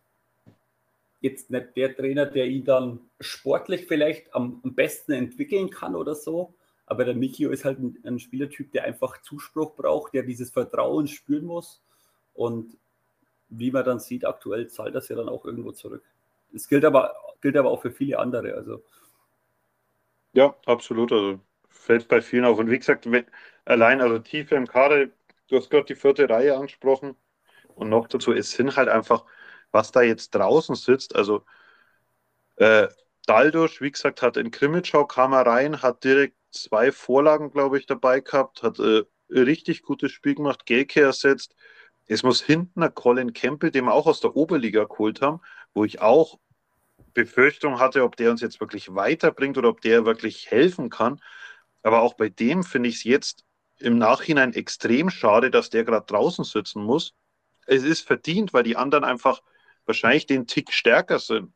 jetzt 1.21 1.51
nicht 1.51 1.75
der 1.75 1.95
Trainer, 1.95 2.25
der 2.25 2.47
ihn 2.47 2.63
dann 2.63 3.01
sportlich 3.19 3.85
vielleicht 3.85 4.33
am, 4.33 4.61
am 4.63 4.73
besten 4.73 5.11
entwickeln 5.11 5.69
kann 5.69 5.95
oder 5.95 6.15
so. 6.15 6.53
Aber 6.89 7.05
der 7.05 7.13
Mikio 7.13 7.51
ist 7.51 7.65
halt 7.65 7.79
ein, 7.79 7.97
ein, 8.03 8.19
Spielertyp, 8.19 8.71
der 8.71 8.83
einfach 8.83 9.21
Zuspruch 9.21 9.75
braucht, 9.75 10.13
der 10.15 10.23
dieses 10.23 10.49
Vertrauen 10.49 11.07
spüren 11.07 11.45
muss. 11.45 11.83
Und 12.33 12.75
wie 13.49 13.69
man 13.69 13.85
dann 13.85 13.99
sieht, 13.99 14.25
aktuell 14.25 14.67
zahlt 14.67 14.95
das 14.95 15.07
ja 15.07 15.15
dann 15.15 15.29
auch 15.29 15.45
irgendwo 15.45 15.71
zurück. 15.71 16.03
Das 16.51 16.67
gilt 16.67 16.83
aber, 16.83 17.15
gilt 17.41 17.55
aber 17.57 17.69
auch 17.69 17.83
für 17.83 17.91
viele 17.91 18.17
andere. 18.17 18.55
Also. 18.55 18.83
Ja, 20.33 20.55
absolut. 20.65 21.11
Also 21.11 21.39
fällt 21.69 22.07
bei 22.07 22.21
vielen 22.23 22.45
auf. 22.45 22.57
Und 22.57 22.71
wie 22.71 22.79
gesagt, 22.79 23.09
wenn, 23.11 23.27
allein, 23.65 24.01
also 24.01 24.17
Tiefe 24.17 24.55
im 24.55 24.65
Kader, 24.65 25.09
du 25.47 25.57
hast 25.57 25.69
gerade 25.69 25.85
die 25.85 25.95
vierte 25.95 26.27
Reihe 26.27 26.57
angesprochen. 26.57 27.15
Und 27.75 27.89
noch 27.89 28.07
dazu, 28.07 28.33
es 28.33 28.51
sind 28.51 28.75
halt 28.75 28.89
einfach, 28.89 29.25
was 29.71 29.91
da 29.91 30.01
jetzt 30.01 30.31
draußen 30.33 30.73
sitzt, 30.73 31.15
also 31.15 31.45
äh, 32.55 32.87
Daldusch, 33.27 33.79
wie 33.79 33.91
gesagt, 33.91 34.23
hat 34.23 34.37
in 34.37 34.49
Krimitschau 34.49 35.05
kam 35.05 35.33
er 35.33 35.45
rein, 35.45 35.83
hat 35.83 36.03
direkt 36.03 36.35
zwei 36.51 36.91
Vorlagen, 36.91 37.51
glaube 37.51 37.77
ich, 37.77 37.85
dabei 37.85 38.19
gehabt, 38.19 38.63
hat 38.63 38.79
äh, 38.79 39.03
richtig 39.29 39.83
gutes 39.83 40.11
Spiel 40.11 40.35
gemacht, 40.35 40.65
Gelke 40.65 41.01
ersetzt. 41.01 41.55
Es 42.07 42.23
muss 42.23 42.41
hinten 42.41 42.83
ein 42.83 42.93
Colin 42.93 43.33
Campbell, 43.33 43.71
den 43.71 43.85
wir 43.85 43.93
auch 43.93 44.07
aus 44.07 44.19
der 44.19 44.35
Oberliga 44.35 44.85
geholt 44.85 45.21
haben, 45.21 45.41
wo 45.73 45.85
ich 45.85 46.01
auch 46.01 46.39
Befürchtung 47.13 47.79
hatte, 47.79 48.03
ob 48.03 48.15
der 48.15 48.31
uns 48.31 48.41
jetzt 48.41 48.59
wirklich 48.59 48.93
weiterbringt 48.95 49.57
oder 49.57 49.69
ob 49.69 49.81
der 49.81 50.05
wirklich 50.05 50.49
helfen 50.49 50.89
kann. 50.89 51.21
Aber 51.83 52.01
auch 52.01 52.15
bei 52.15 52.29
dem 52.29 52.63
finde 52.63 52.89
ich 52.89 52.95
es 52.95 53.03
jetzt 53.03 53.45
im 53.77 53.97
Nachhinein 53.97 54.53
extrem 54.53 55.09
schade, 55.09 55.51
dass 55.51 55.69
der 55.69 55.83
gerade 55.83 56.05
draußen 56.05 56.43
sitzen 56.43 56.83
muss. 56.83 57.13
Es 57.65 57.83
ist 57.83 58.05
verdient, 58.05 58.53
weil 58.53 58.63
die 58.63 58.75
anderen 58.75 59.03
einfach 59.03 59.41
wahrscheinlich 59.85 60.25
den 60.25 60.47
Tick 60.47 60.73
stärker 60.73 61.19
sind. 61.19 61.53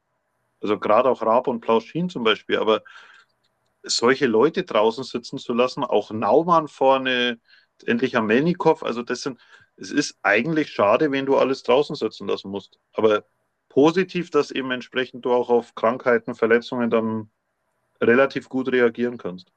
Also 0.61 0.79
gerade 0.79 1.09
auch 1.09 1.21
Raab 1.21 1.47
und 1.47 1.61
Plauschin 1.61 2.09
zum 2.09 2.23
Beispiel. 2.23 2.57
Aber 2.57 2.83
solche 3.83 4.27
Leute 4.27 4.63
draußen 4.63 5.03
sitzen 5.03 5.37
zu 5.37 5.53
lassen, 5.53 5.83
auch 5.83 6.11
Naumann 6.11 6.67
vorne, 6.67 7.39
endlich 7.85 8.15
am 8.15 8.27
Melnikow, 8.27 8.81
also 8.83 9.01
das 9.03 9.21
sind, 9.21 9.39
es 9.75 9.91
ist 9.91 10.17
eigentlich 10.21 10.69
schade, 10.69 11.11
wenn 11.11 11.25
du 11.25 11.37
alles 11.37 11.63
draußen 11.63 11.95
sitzen 11.95 12.27
lassen 12.27 12.49
musst. 12.49 12.79
Aber 12.93 13.25
positiv, 13.69 14.29
dass 14.29 14.51
eben 14.51 14.71
entsprechend 14.71 15.25
du 15.25 15.31
auch 15.31 15.49
auf 15.49 15.75
Krankheiten, 15.75 16.35
Verletzungen 16.35 16.89
dann 16.89 17.29
relativ 17.99 18.49
gut 18.49 18.71
reagieren 18.71 19.17
kannst. 19.17 19.51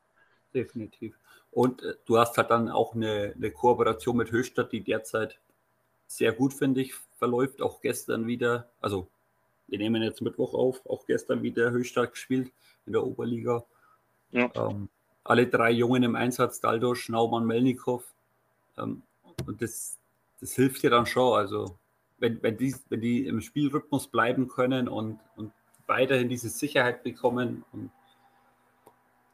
Definitiv. 0.55 1.19
Und 1.51 1.83
äh, 1.83 1.95
du 2.07 2.19
hast 2.19 2.37
halt 2.39 2.51
dann 2.51 2.71
auch 2.71 2.95
eine, 2.95 3.35
eine 3.37 3.51
Kooperation 3.51 4.17
mit 4.17 4.31
Höchstadt, 4.31 4.73
die 4.73 4.83
derzeit 4.83 5.39
sehr 6.07 6.33
gut, 6.33 6.55
finde 6.55 6.81
ich, 6.81 6.95
verläuft. 7.19 7.61
Auch 7.61 7.81
gestern 7.81 8.27
wieder, 8.27 8.71
also 8.81 9.09
wir 9.67 9.79
nehmen 9.79 10.03
jetzt 10.03 10.23
Mittwoch 10.23 10.55
auf, 10.55 10.85
auch 10.87 11.07
gestern 11.07 11.43
wieder 11.43 11.71
Höchstadt 11.71 12.13
gespielt 12.13 12.53
in 12.87 12.93
der 12.93 13.05
Oberliga. 13.05 13.65
Ja. 14.37 14.51
Ähm, 14.55 14.89
alle 15.25 15.47
drei 15.47 15.71
Jungen 15.71 16.03
im 16.03 16.15
Einsatz, 16.15 16.61
Daldosch, 16.61 17.09
Naumann, 17.09 17.47
Melnikow. 17.47 18.05
Ähm, 18.77 19.03
und 19.47 19.63
das, 19.63 19.99
das 20.41 20.53
hilft 20.53 20.83
dir 20.83 20.91
dann 20.91 21.07
schon. 21.07 21.39
Also, 21.39 21.79
wenn, 22.19 22.43
wenn, 22.43 22.57
die, 22.59 22.75
wenn 22.91 23.01
die 23.01 23.27
im 23.27 23.41
Spielrhythmus 23.41 24.09
bleiben 24.09 24.49
können 24.49 24.89
und, 24.89 25.19
und 25.37 25.53
weiterhin 25.87 26.29
diese 26.29 26.51
Sicherheit 26.51 27.03
bekommen. 27.03 27.65
Und 27.73 27.91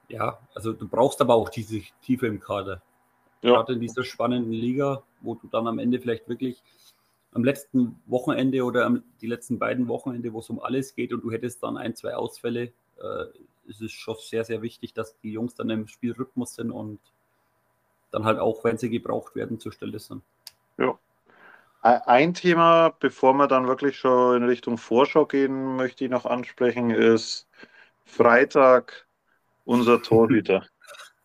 ja, 0.09 0.39
also 0.55 0.73
du 0.73 0.87
brauchst 0.89 1.21
aber 1.21 1.35
auch 1.35 1.49
diese 1.49 1.83
Tiefe 2.03 2.29
im 2.29 2.39
Kader. 2.39 2.81
Ja. 3.43 3.51
Gerade 3.55 3.73
in 3.73 3.81
dieser 3.81 4.05
spannenden 4.05 4.53
Liga, 4.53 5.03
wo 5.21 5.35
du 5.35 5.49
dann 5.49 5.67
am 5.67 5.81
Ende 5.81 6.01
vielleicht 6.01 6.29
wirklich 6.29 6.63
am 7.33 7.43
letzten 7.43 8.01
Wochenende 8.07 8.63
oder 8.63 8.87
am, 8.87 9.03
die 9.21 9.27
letzten 9.27 9.59
beiden 9.59 9.89
Wochenende, 9.89 10.33
wo 10.33 10.39
es 10.39 10.51
um 10.51 10.61
alles 10.61 10.95
geht 10.95 11.13
und 11.13 11.25
du 11.25 11.33
hättest 11.33 11.63
dann 11.63 11.77
ein, 11.77 11.97
zwei 11.97 12.15
Ausfälle, 12.15 12.73
äh, 12.99 13.25
ist 13.67 13.81
es 13.81 13.93
schon 13.93 14.17
sehr, 14.21 14.45
sehr 14.45 14.63
wichtig, 14.63 14.93
dass 14.95 15.19
die 15.21 15.33
Jungs 15.33 15.55
dann 15.55 15.71
im 15.71 15.87
Spielrhythmus 15.87 16.55
sind 16.55 16.71
und 16.71 17.01
dann 18.11 18.25
halt 18.25 18.39
auch, 18.39 18.65
wenn 18.65 18.77
sie 18.77 18.91
gebraucht 18.91 19.35
werden, 19.35 19.59
zur 19.59 19.73
Stelle 19.73 19.99
sind. 19.99 20.23
Ja. 20.79 20.99
Ein 21.83 22.33
Thema, 22.35 22.91
bevor 23.01 23.35
wir 23.35 23.49
dann 23.49 23.67
wirklich 23.67 23.97
schon 23.97 24.37
in 24.37 24.45
Richtung 24.45 24.79
Vorschau 24.79 25.27
gehen, 25.27 25.75
möchte 25.77 26.05
ich 26.05 26.11
noch 26.11 26.27
ansprechen, 26.27 26.91
ist 26.91 27.49
Freitag 28.05 29.07
unser 29.65 30.01
Torhüter. 30.01 30.65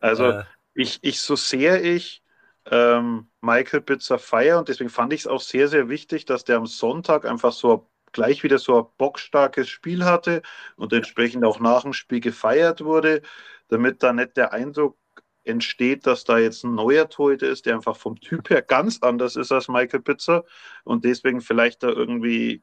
also 0.00 0.24
äh. 0.24 0.44
ich, 0.74 0.98
ich, 1.02 1.20
so 1.20 1.36
sehr 1.36 1.84
ich 1.84 2.22
ähm, 2.70 3.28
Michael 3.40 3.80
Bitzer 3.80 4.18
feiere 4.18 4.58
und 4.58 4.68
deswegen 4.68 4.90
fand 4.90 5.12
ich 5.12 5.20
es 5.20 5.26
auch 5.26 5.40
sehr, 5.40 5.68
sehr 5.68 5.88
wichtig, 5.88 6.24
dass 6.24 6.44
der 6.44 6.56
am 6.56 6.66
Sonntag 6.66 7.24
einfach 7.24 7.52
so 7.52 7.88
gleich 8.14 8.42
wieder 8.42 8.58
so 8.58 8.78
ein 8.78 8.86
bockstarkes 8.96 9.68
Spiel 9.68 10.04
hatte 10.04 10.40
und 10.76 10.92
entsprechend 10.94 11.44
auch 11.44 11.60
nach 11.60 11.82
dem 11.82 11.92
Spiel 11.92 12.20
gefeiert 12.20 12.82
wurde, 12.82 13.20
damit 13.68 14.02
da 14.02 14.12
nicht 14.14 14.36
der 14.36 14.52
Eindruck 14.54 14.96
entsteht, 15.44 16.06
dass 16.06 16.24
da 16.24 16.38
jetzt 16.38 16.64
ein 16.64 16.74
neuer 16.74 17.08
Torhüter 17.08 17.48
ist, 17.48 17.66
der 17.66 17.74
einfach 17.74 17.96
vom 17.96 18.18
Typ 18.18 18.48
her 18.48 18.62
ganz 18.62 19.00
anders 19.02 19.36
ist 19.36 19.52
als 19.52 19.68
Michael 19.68 20.00
Pizzer 20.00 20.44
und 20.84 21.04
deswegen 21.04 21.42
vielleicht 21.42 21.82
da 21.82 21.88
irgendwie 21.88 22.62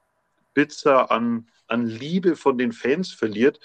Pizza 0.53 1.12
an, 1.12 1.48
an 1.67 1.86
Liebe 1.86 2.36
von 2.36 2.58
den 2.58 2.72
Fans 2.72 3.13
verliert. 3.13 3.60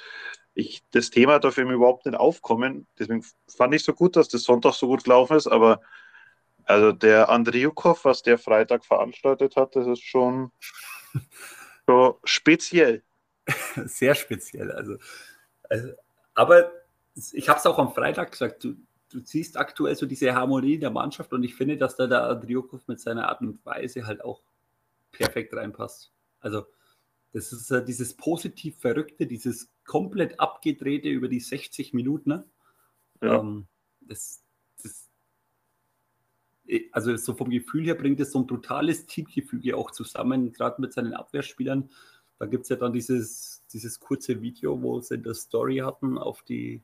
Ich, 0.55 0.83
das 0.91 1.11
Thema 1.11 1.39
darf 1.39 1.59
ihm 1.59 1.71
überhaupt 1.71 2.07
nicht 2.07 2.17
aufkommen. 2.17 2.87
Deswegen 2.99 3.25
fand 3.49 3.75
ich 3.75 3.85
so 3.85 3.93
gut, 3.93 4.17
dass 4.17 4.29
das 4.29 4.45
Sonntag 4.45 4.75
so 4.75 4.87
gut 4.87 5.05
gelaufen 5.05 5.37
ist. 5.37 5.47
Aber 5.47 5.81
also 6.65 6.93
der 6.93 7.29
Andriukov, 7.29 8.05
was 8.05 8.23
der 8.23 8.39
Freitag 8.39 8.85
veranstaltet 8.85 9.57
hat, 9.57 9.77
das 9.77 9.87
ist 9.87 10.03
schon 10.03 10.51
so 11.87 12.21
speziell. 12.25 13.03
Sehr 13.87 14.15
speziell. 14.15 14.73
Also, 14.73 14.97
also 15.69 15.93
aber 16.35 16.73
ich 17.33 17.49
habe 17.49 17.59
es 17.59 17.67
auch 17.67 17.79
am 17.79 17.93
Freitag 17.93 18.33
gesagt, 18.33 18.65
du, 18.65 18.75
du 19.11 19.21
siehst 19.25 19.57
aktuell 19.57 19.97
so 19.97 20.07
diese 20.07 20.35
Harmonie 20.35 20.75
in 20.75 20.81
der 20.81 20.91
Mannschaft 20.91 21.33
und 21.33 21.43
ich 21.43 21.55
finde, 21.55 21.77
dass 21.77 21.97
da 21.97 22.07
der 22.07 22.25
Andriukov 22.25 22.87
mit 22.89 23.01
seiner 23.01 23.29
Art 23.29 23.41
und 23.41 23.65
Weise 23.65 24.07
halt 24.07 24.23
auch 24.25 24.43
perfekt 25.13 25.55
reinpasst. 25.55 26.13
Also 26.41 26.67
das 27.33 27.53
ist 27.53 27.71
äh, 27.71 27.85
dieses 27.85 28.15
positiv 28.15 28.79
Verrückte, 28.79 29.27
dieses 29.27 29.71
komplett 29.85 30.41
abgedrehte 30.41 31.09
über 31.09 31.29
die 31.29 31.41
60 31.41 31.93
Minuten. 31.93 32.31
Ne? 32.31 32.45
Ja. 33.23 33.41
Ähm, 33.41 33.67
das, 34.01 34.43
also 36.93 37.17
so 37.17 37.35
vom 37.35 37.51
Gefühl 37.51 37.85
her 37.85 37.95
bringt 37.95 38.21
es 38.21 38.33
so 38.33 38.41
ein 38.41 38.47
brutales 38.47 39.07
Teamgefüge 39.07 39.77
auch 39.77 39.91
zusammen, 39.91 40.53
gerade 40.53 40.81
mit 40.81 40.93
seinen 40.93 41.15
Abwehrspielern. 41.15 41.91
Da 42.39 42.47
gibt 42.47 42.65
es 42.65 42.69
ja 42.69 42.77
dann 42.77 42.93
dieses, 42.93 43.65
dieses 43.73 44.01
kurze 44.01 44.43
Video, 44.43 44.83
wo 44.83 45.01
sie 45.01 45.19
das 45.19 45.43
Story 45.43 45.79
hatten 45.79 46.19
auf 46.19 46.43
die, 46.43 46.83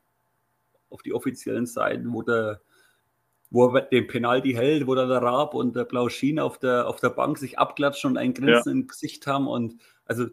auf 0.89 1.03
die 1.03 1.13
offiziellen 1.13 1.67
Seiten, 1.67 2.13
wo 2.13 2.23
der 2.23 2.61
wo 3.53 3.67
er 3.67 3.83
den 3.83 4.07
Penalty 4.07 4.55
hält, 4.55 4.87
wo 4.87 4.95
dann 4.95 5.11
der 5.11 5.23
Raab 5.23 5.55
und 5.55 5.77
der 5.77 5.85
Blauschien 5.85 6.39
auf 6.39 6.59
der, 6.59 6.89
auf 6.89 7.01
der 7.01 7.11
Bank 7.11 7.37
sich 7.37 7.59
abklatschen 7.59 8.13
und 8.13 8.17
ein 8.17 8.33
Grinsen 8.33 8.73
ja. 8.73 8.81
im 8.81 8.87
Gesicht 8.87 9.27
haben. 9.27 9.47
Und 9.47 9.77
also, 10.07 10.27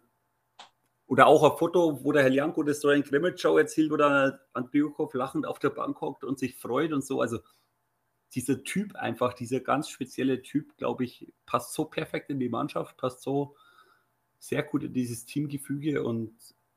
oder 1.06 1.26
auch 1.26 1.42
ein 1.42 1.58
Foto, 1.58 2.02
wo 2.02 2.12
der 2.12 2.22
Herr 2.22 2.30
Janko 2.30 2.62
das 2.62 2.78
Story 2.78 2.96
in 2.96 3.04
Krimitschau 3.04 3.58
erzählt, 3.58 3.90
wo 3.90 3.96
dann 3.96 4.38
Andriukov 4.54 5.12
lachend 5.12 5.46
auf 5.46 5.58
der 5.58 5.68
Bank 5.68 6.00
hockt 6.00 6.24
und 6.24 6.38
sich 6.38 6.56
freut 6.56 6.92
und 6.92 7.04
so. 7.04 7.20
Also 7.20 7.40
dieser 8.34 8.62
Typ 8.62 8.94
einfach, 8.94 9.34
dieser 9.34 9.60
ganz 9.60 9.88
spezielle 9.88 10.42
Typ, 10.42 10.76
glaube 10.76 11.04
ich, 11.04 11.32
passt 11.46 11.74
so 11.74 11.84
perfekt 11.84 12.30
in 12.30 12.38
die 12.38 12.48
Mannschaft, 12.48 12.96
passt 12.96 13.22
so 13.22 13.56
sehr 14.38 14.62
gut 14.62 14.84
in 14.84 14.92
dieses 14.92 15.24
Teamgefüge 15.24 16.02
und 16.02 16.32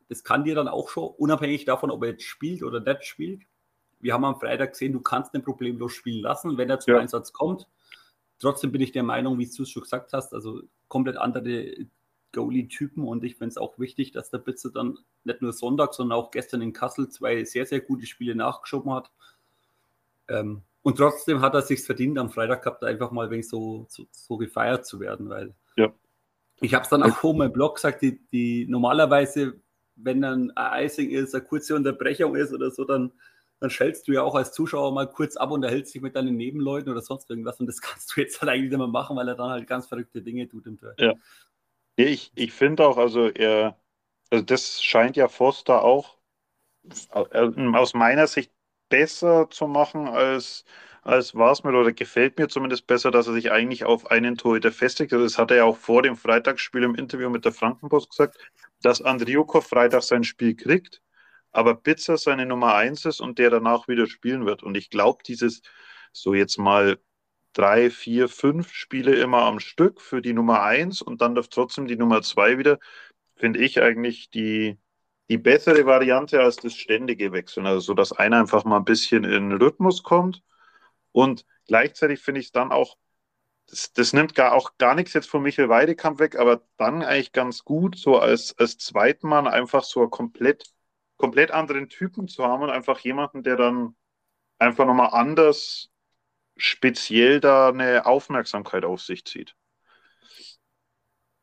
das 0.09 0.23
kann 0.23 0.43
dir 0.43 0.55
dann 0.55 0.67
auch 0.67 0.89
schon, 0.89 1.09
unabhängig 1.17 1.65
davon, 1.65 1.91
ob 1.91 2.03
er 2.03 2.11
jetzt 2.11 2.23
spielt 2.23 2.63
oder 2.63 2.79
nicht 2.79 3.05
spielt, 3.05 3.43
wir 4.03 4.13
haben 4.13 4.25
am 4.25 4.39
Freitag 4.39 4.73
gesehen, 4.73 4.91
du 4.91 4.99
kannst 4.99 5.33
den 5.33 5.43
problemlos 5.43 5.93
spielen 5.93 6.21
lassen, 6.21 6.57
wenn 6.57 6.69
er 6.69 6.79
zum 6.79 6.95
ja. 6.95 6.99
Einsatz 6.99 7.31
kommt. 7.31 7.67
Trotzdem 8.37 8.73
bin 8.73 8.81
ich 8.81 8.91
der 8.91 9.03
Meinung, 9.03 9.39
wie 9.39 9.49
du 9.49 9.63
es 9.63 9.69
schon 9.69 9.83
gesagt 9.83 10.11
hast, 10.11 10.33
also 10.33 10.61
komplett 10.89 11.15
andere 11.15 11.87
Goalie-Typen 12.33 13.07
und 13.07 13.23
ich 13.23 13.37
finde 13.37 13.51
es 13.51 13.57
auch 13.57 13.79
wichtig, 13.79 14.11
dass 14.11 14.29
der 14.29 14.39
Bitze 14.39 14.71
dann 14.71 14.97
nicht 15.23 15.41
nur 15.41 15.53
Sonntag, 15.53 15.93
sondern 15.93 16.17
auch 16.17 16.31
gestern 16.31 16.61
in 16.61 16.73
Kassel 16.73 17.07
zwei 17.07 17.45
sehr, 17.45 17.65
sehr 17.65 17.79
gute 17.79 18.05
Spiele 18.05 18.35
nachgeschoben 18.35 18.91
hat. 18.91 19.11
Ähm, 20.27 20.63
und 20.83 20.97
trotzdem 20.97 21.41
hat 21.41 21.55
er 21.55 21.61
sich 21.61 21.81
verdient, 21.81 22.17
am 22.19 22.29
Freitag 22.29 22.63
gehabt, 22.63 22.83
einfach 22.83 23.11
mal 23.11 23.29
wenig 23.29 23.47
so, 23.47 23.85
so, 23.89 24.05
so 24.11 24.37
gefeiert 24.37 24.85
zu 24.85 24.99
werden, 24.99 25.29
weil 25.29 25.53
ja. 25.75 25.91
ich 26.61 26.73
habe 26.73 26.83
es 26.83 26.89
dann 26.89 27.03
auch 27.03 27.23
oben 27.23 27.41
im 27.41 27.53
Blog 27.53 27.75
gesagt, 27.75 28.01
die, 28.01 28.19
die 28.31 28.67
normalerweise, 28.67 29.59
wenn 29.95 30.21
dann 30.21 30.51
ein 30.55 30.85
Icing 30.85 31.09
ist, 31.09 31.33
eine 31.33 31.43
kurze 31.43 31.75
Unterbrechung 31.75 32.35
ist 32.35 32.53
oder 32.53 32.69
so, 32.69 32.83
dann 32.85 33.11
dann 33.63 33.69
schältst 33.69 34.09
du 34.09 34.11
ja 34.11 34.23
auch 34.23 34.35
als 34.35 34.51
Zuschauer 34.51 34.91
mal 34.91 35.07
kurz 35.07 35.37
ab 35.37 35.49
und 35.51 35.63
erhältst 35.63 35.95
dich 35.95 36.01
mit 36.01 36.17
deinen 36.17 36.35
Nebenleuten 36.35 36.91
oder 36.91 36.99
sonst 36.99 37.29
irgendwas. 37.29 37.61
Und 37.61 37.67
das 37.67 37.79
kannst 37.81 38.13
du 38.13 38.19
jetzt 38.19 38.41
halt 38.41 38.51
eigentlich 38.51 38.69
nicht 38.69 38.77
mehr 38.77 38.87
machen, 38.87 39.15
weil 39.15 39.25
er 39.25 39.35
dann 39.35 39.51
halt 39.51 39.67
ganz 39.67 39.87
verrückte 39.87 40.21
Dinge 40.21 40.49
tut 40.49 40.67
im 40.67 40.77
Tor. 40.77 40.93
Ja. 40.97 41.13
Ich, 41.95 42.33
ich 42.35 42.51
finde 42.51 42.85
auch, 42.85 42.97
also 42.97 43.29
er, 43.29 43.79
Also 44.29 44.43
das 44.43 44.83
scheint 44.83 45.15
ja 45.15 45.29
Foster 45.29 45.81
auch 45.81 46.17
äh, 47.31 47.49
aus 47.73 47.93
meiner 47.93 48.27
Sicht 48.27 48.51
besser 48.93 49.49
zu 49.49 49.67
machen 49.67 50.07
als, 50.07 50.65
als 51.01 51.33
war 51.33 51.51
es 51.51 51.63
mir 51.63 51.71
oder 51.71 51.93
gefällt 51.93 52.37
mir 52.37 52.47
zumindest 52.47 52.85
besser, 52.85 53.09
dass 53.09 53.25
er 53.25 53.33
sich 53.33 53.51
eigentlich 53.51 53.85
auf 53.85 54.11
einen 54.11 54.37
Torhüter 54.37 54.71
festigt. 54.71 55.11
Also 55.13 55.25
das 55.25 55.39
hat 55.39 55.49
er 55.49 55.57
ja 55.57 55.63
auch 55.63 55.77
vor 55.77 56.03
dem 56.03 56.15
Freitagsspiel 56.15 56.83
im 56.83 56.93
Interview 56.93 57.31
mit 57.31 57.43
der 57.43 57.53
Frankenpost 57.53 58.11
gesagt, 58.11 58.37
dass 58.83 59.01
Andriukov 59.01 59.65
Freitag 59.67 60.03
sein 60.03 60.23
Spiel 60.23 60.55
kriegt, 60.55 61.01
aber 61.51 61.73
Bitzer 61.73 62.17
seine 62.17 62.45
Nummer 62.45 62.75
eins 62.75 63.03
ist 63.05 63.19
und 63.19 63.39
der 63.39 63.49
danach 63.49 63.87
wieder 63.87 64.05
spielen 64.05 64.45
wird. 64.45 64.61
Und 64.61 64.77
ich 64.77 64.91
glaube, 64.91 65.23
dieses 65.25 65.63
so 66.11 66.35
jetzt 66.35 66.59
mal 66.59 66.99
drei, 67.53 67.89
vier, 67.89 68.29
fünf 68.29 68.73
Spiele 68.73 69.15
immer 69.15 69.41
am 69.43 69.59
Stück 69.59 70.01
für 70.01 70.21
die 70.21 70.33
Nummer 70.33 70.61
eins 70.61 71.01
und 71.01 71.21
dann 71.21 71.33
darf 71.33 71.47
trotzdem 71.47 71.87
die 71.87 71.95
Nummer 71.95 72.21
zwei 72.21 72.59
wieder, 72.59 72.77
finde 73.35 73.59
ich 73.59 73.81
eigentlich 73.81 74.29
die, 74.29 74.77
die 75.29 75.37
bessere 75.37 75.85
Variante 75.85 76.41
als 76.41 76.57
das 76.57 76.73
ständige 76.73 77.31
Wechseln. 77.31 77.65
Also 77.65 77.79
so, 77.79 77.93
dass 77.93 78.11
einer 78.11 78.39
einfach 78.39 78.65
mal 78.65 78.77
ein 78.77 78.85
bisschen 78.85 79.23
in 79.23 79.51
Rhythmus 79.51 80.03
kommt 80.03 80.43
und 81.11 81.45
gleichzeitig 81.67 82.19
finde 82.19 82.41
ich 82.41 82.47
es 82.47 82.51
dann 82.51 82.71
auch, 82.71 82.97
das, 83.67 83.93
das, 83.93 84.13
nimmt 84.13 84.35
gar 84.35 84.53
auch 84.53 84.77
gar 84.77 84.95
nichts 84.95 85.13
jetzt 85.13 85.29
von 85.29 85.41
Michael 85.41 85.69
Weidekamp 85.69 86.19
weg, 86.19 86.37
aber 86.37 86.63
dann 86.77 87.01
eigentlich 87.01 87.31
ganz 87.31 87.63
gut, 87.63 87.97
so 87.97 88.19
als, 88.19 88.57
als 88.57 88.77
Zweitmann 88.77 89.47
einfach 89.47 89.83
so 89.83 90.01
einen 90.01 90.09
komplett, 90.09 90.65
komplett 91.15 91.51
anderen 91.51 91.87
Typen 91.87 92.27
zu 92.27 92.45
haben 92.45 92.63
und 92.63 92.69
einfach 92.69 92.99
jemanden, 92.99 93.43
der 93.43 93.55
dann 93.55 93.95
einfach 94.59 94.85
nochmal 94.85 95.11
anders 95.13 95.89
speziell 96.57 97.39
da 97.39 97.69
eine 97.69 98.05
Aufmerksamkeit 98.05 98.85
auf 98.85 99.01
sich 99.01 99.25
zieht. 99.25 99.55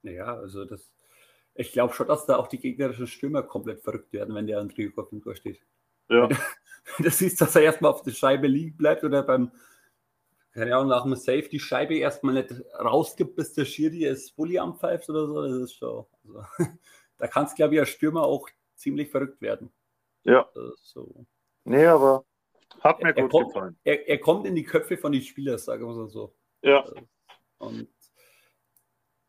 Ja, 0.03 0.37
also 0.37 0.65
das, 0.65 0.91
ich 1.61 1.73
glaube 1.73 1.93
schon, 1.93 2.09
dass 2.09 2.25
da 2.25 2.37
auch 2.37 2.47
die 2.47 2.59
gegnerischen 2.59 3.07
Stürmer 3.07 3.43
komplett 3.43 3.83
verrückt 3.83 4.13
werden, 4.13 4.35
wenn 4.35 4.47
der 4.47 4.59
Andriukov 4.59 5.13
im 5.13 5.23
Tor 5.23 5.35
steht. 5.35 5.61
Ja. 6.09 6.27
Du 6.99 7.11
siehst, 7.11 7.41
dass 7.41 7.55
er 7.55 7.63
erstmal 7.63 7.91
auf 7.91 8.03
der 8.03 8.13
Scheibe 8.13 8.47
liegen 8.47 8.77
bleibt 8.77 9.05
oder 9.05 9.23
beim, 9.23 9.53
keine 10.53 10.75
Ahnung, 10.75 10.89
nach 10.89 11.03
dem 11.03 11.15
Safe 11.17 11.49
die 11.49 11.61
Scheibe 11.61 11.97
erstmal 11.97 12.35
nicht 12.35 12.55
rausgibt, 12.79 13.37
bis 13.37 13.53
der 13.53 13.67
Schiri 13.67 14.07
es 14.07 14.33
Bulli 14.33 14.59
anpfeift 14.59 15.11
oder 15.11 15.27
so, 15.27 15.43
das 15.43 15.53
ist 15.63 15.75
schon. 15.75 16.07
Also, 16.25 16.45
da 17.19 17.27
kann 17.27 17.45
es, 17.45 17.55
glaube 17.55 17.75
ich, 17.75 17.81
als 17.81 17.91
Stürmer 17.91 18.23
auch 18.23 18.49
ziemlich 18.75 19.11
verrückt 19.11 19.43
werden. 19.43 19.71
Ja. 20.25 20.49
So. 20.77 21.27
Nee, 21.65 21.85
aber 21.85 22.25
hat 22.81 23.03
mir 23.03 23.15
er, 23.15 23.23
gut 23.23 23.31
kommt, 23.31 23.47
gefallen. 23.49 23.77
Er, 23.85 24.09
er, 24.09 24.19
kommt 24.19 24.47
in 24.47 24.55
die 24.55 24.65
Köpfe 24.65 24.97
von 24.97 25.13
den 25.13 25.23
Spielern, 25.23 25.59
sagen 25.59 25.85
wir 25.85 26.09
so. 26.09 26.35
Ja. 26.63 26.85
Und 27.59 27.89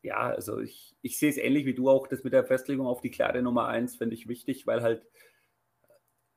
ja, 0.02 0.18
also 0.18 0.58
ich, 0.58 0.96
ich 1.00 1.18
sehe 1.18 1.30
es 1.30 1.36
ähnlich 1.36 1.64
wie 1.64 1.74
du 1.74 1.88
auch. 1.88 2.08
Das 2.08 2.24
mit 2.24 2.32
der 2.32 2.44
Festlegung 2.44 2.86
auf 2.86 3.00
die 3.00 3.10
klare 3.10 3.42
Nummer 3.42 3.66
1 3.66 3.96
finde 3.96 4.14
ich 4.14 4.28
wichtig, 4.28 4.66
weil 4.66 4.82
halt, 4.82 5.06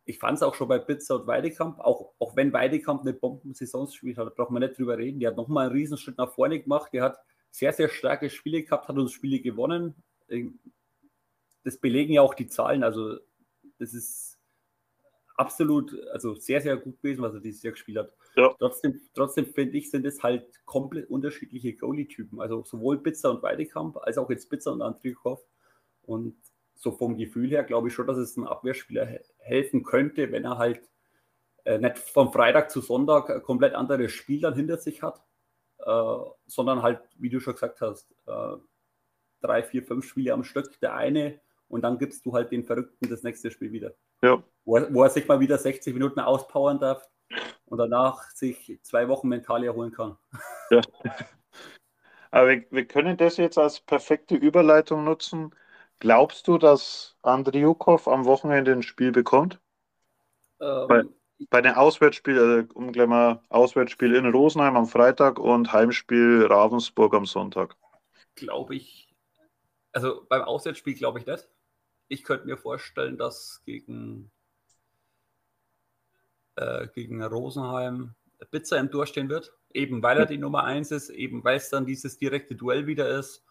ich 0.05 0.19
fand 0.19 0.37
es 0.37 0.43
auch 0.43 0.53
schon 0.53 0.67
bei 0.67 0.77
Pizza 0.77 1.15
und 1.15 1.27
Weidekamp, 1.27 1.79
auch, 1.79 2.13
auch 2.19 2.35
wenn 2.35 2.53
Weidekamp 2.53 3.01
eine 3.01 3.13
Bombensaison 3.13 3.87
gespielt 3.87 4.17
hat, 4.17 4.35
braucht 4.35 4.51
man 4.51 4.61
nicht 4.61 4.77
drüber 4.77 4.97
reden. 4.97 5.19
Der 5.19 5.31
hat 5.31 5.37
nochmal 5.37 5.65
einen 5.65 5.75
Riesenschritt 5.75 6.17
nach 6.17 6.31
vorne 6.31 6.59
gemacht. 6.61 6.93
Der 6.93 7.03
hat 7.03 7.17
sehr, 7.49 7.73
sehr 7.73 7.89
starke 7.89 8.29
Spiele 8.29 8.61
gehabt, 8.61 8.87
hat 8.87 8.97
uns 8.97 9.11
Spiele 9.11 9.39
gewonnen. 9.39 9.95
Das 11.63 11.77
belegen 11.79 12.13
ja 12.13 12.21
auch 12.21 12.35
die 12.35 12.47
Zahlen. 12.47 12.83
Also, 12.83 13.17
das 13.79 13.93
ist 13.95 14.34
absolut, 15.35 15.95
also 16.11 16.35
sehr, 16.35 16.61
sehr 16.61 16.77
gut 16.77 17.01
gewesen, 17.01 17.21
was 17.21 17.33
er 17.33 17.39
dieses 17.39 17.63
Jahr 17.63 17.71
gespielt 17.73 17.97
hat. 17.97 18.13
Ja. 18.35 18.53
Trotzdem, 18.59 19.01
trotzdem 19.13 19.45
finde 19.45 19.77
ich, 19.77 19.89
sind 19.89 20.05
es 20.05 20.21
halt 20.23 20.65
komplett 20.65 21.09
unterschiedliche 21.09 21.75
Goalie-Typen. 21.75 22.39
Also 22.39 22.63
sowohl 22.63 23.01
Pizza 23.01 23.31
und 23.31 23.43
Weidekamp, 23.43 23.97
als 23.97 24.17
auch 24.17 24.29
jetzt 24.29 24.49
Pizza 24.49 24.71
und 24.71 24.81
Andrikov. 24.81 25.41
Und 26.03 26.35
so 26.75 26.91
vom 26.91 27.17
Gefühl 27.17 27.49
her 27.49 27.63
glaube 27.63 27.87
ich 27.87 27.93
schon, 27.93 28.07
dass 28.07 28.17
es 28.17 28.37
einem 28.37 28.47
Abwehrspieler 28.47 29.19
helfen 29.37 29.83
könnte, 29.83 30.31
wenn 30.31 30.43
er 30.43 30.57
halt 30.57 30.81
äh, 31.63 31.79
nicht 31.79 31.97
von 31.97 32.31
Freitag 32.31 32.69
zu 32.69 32.81
Sonntag 32.81 33.29
ein 33.29 33.41
komplett 33.41 33.73
anderes 33.73 34.11
Spiel 34.11 34.41
dann 34.41 34.55
hinter 34.55 34.77
sich 34.77 35.01
hat, 35.01 35.23
äh, 35.79 36.17
sondern 36.45 36.81
halt, 36.81 36.99
wie 37.17 37.29
du 37.29 37.39
schon 37.39 37.53
gesagt 37.53 37.81
hast, 37.81 38.11
äh, 38.27 38.57
drei, 39.41 39.63
vier, 39.63 39.83
fünf 39.83 40.05
Spiele 40.05 40.33
am 40.33 40.43
Stück, 40.43 40.79
der 40.79 40.95
eine 40.95 41.39
und 41.67 41.81
dann 41.81 41.97
gibst 41.97 42.25
du 42.25 42.33
halt 42.33 42.51
den 42.51 42.63
Verrückten 42.63 43.09
das 43.09 43.23
nächste 43.23 43.51
Spiel 43.51 43.71
wieder. 43.71 43.93
Ja. 44.21 44.41
Wo, 44.63 44.77
er, 44.77 44.93
wo 44.93 45.03
er 45.03 45.09
sich 45.09 45.27
mal 45.27 45.39
wieder 45.39 45.57
60 45.57 45.93
Minuten 45.93 46.19
auspowern 46.19 46.79
darf 46.79 47.07
und 47.65 47.77
danach 47.77 48.29
sich 48.31 48.79
zwei 48.83 49.07
Wochen 49.07 49.27
mental 49.27 49.63
erholen 49.63 49.91
kann. 49.91 50.17
Ja. 50.71 50.81
Aber 52.31 52.49
wir, 52.49 52.65
wir 52.71 52.85
können 52.85 53.17
das 53.17 53.37
jetzt 53.37 53.59
als 53.59 53.79
perfekte 53.79 54.33
Überleitung 54.33 55.03
nutzen. 55.03 55.53
Glaubst 55.99 56.47
du, 56.47 56.57
dass 56.57 57.15
Andriukov 57.21 58.07
am 58.07 58.25
Wochenende 58.25 58.71
ein 58.71 58.81
Spiel 58.81 59.11
bekommt? 59.11 59.61
Ähm, 60.59 60.87
bei, 60.87 61.03
bei 61.51 61.61
den 61.61 61.75
Auswärtsspielen, 61.75 62.39
also 62.39 62.73
um 62.73 62.91
gleich 62.91 63.07
mal 63.07 63.43
Auswärtsspiel 63.49 64.15
in 64.15 64.25
Rosenheim 64.25 64.75
am 64.75 64.87
Freitag 64.87 65.37
und 65.37 65.71
Heimspiel 65.71 66.47
Ravensburg 66.49 67.13
am 67.13 67.27
Sonntag. 67.27 67.77
Glaube 68.33 68.75
ich. 68.75 69.13
Also 69.91 70.25
beim 70.27 70.41
Auswärtsspiel 70.41 70.95
glaube 70.95 71.19
ich 71.19 71.27
nicht 71.27 71.47
ich 72.07 72.23
könnte 72.23 72.45
mir 72.45 72.57
vorstellen, 72.57 73.17
dass 73.17 73.61
gegen, 73.65 74.31
äh, 76.55 76.87
gegen 76.87 77.23
Rosenheim 77.23 78.15
Bitzer 78.51 78.77
im 78.79 78.91
Tor 78.91 79.07
stehen 79.07 79.29
wird. 79.29 79.53
Eben 79.73 80.01
weil 80.03 80.17
er 80.17 80.25
die 80.25 80.37
Nummer 80.37 80.63
1 80.63 80.91
ist, 80.91 81.09
eben 81.09 81.43
weil 81.43 81.57
es 81.57 81.69
dann 81.69 81.85
dieses 81.85 82.17
direkte 82.17 82.55
Duell 82.55 82.87
wieder 82.87 83.09
ist. 83.09 83.43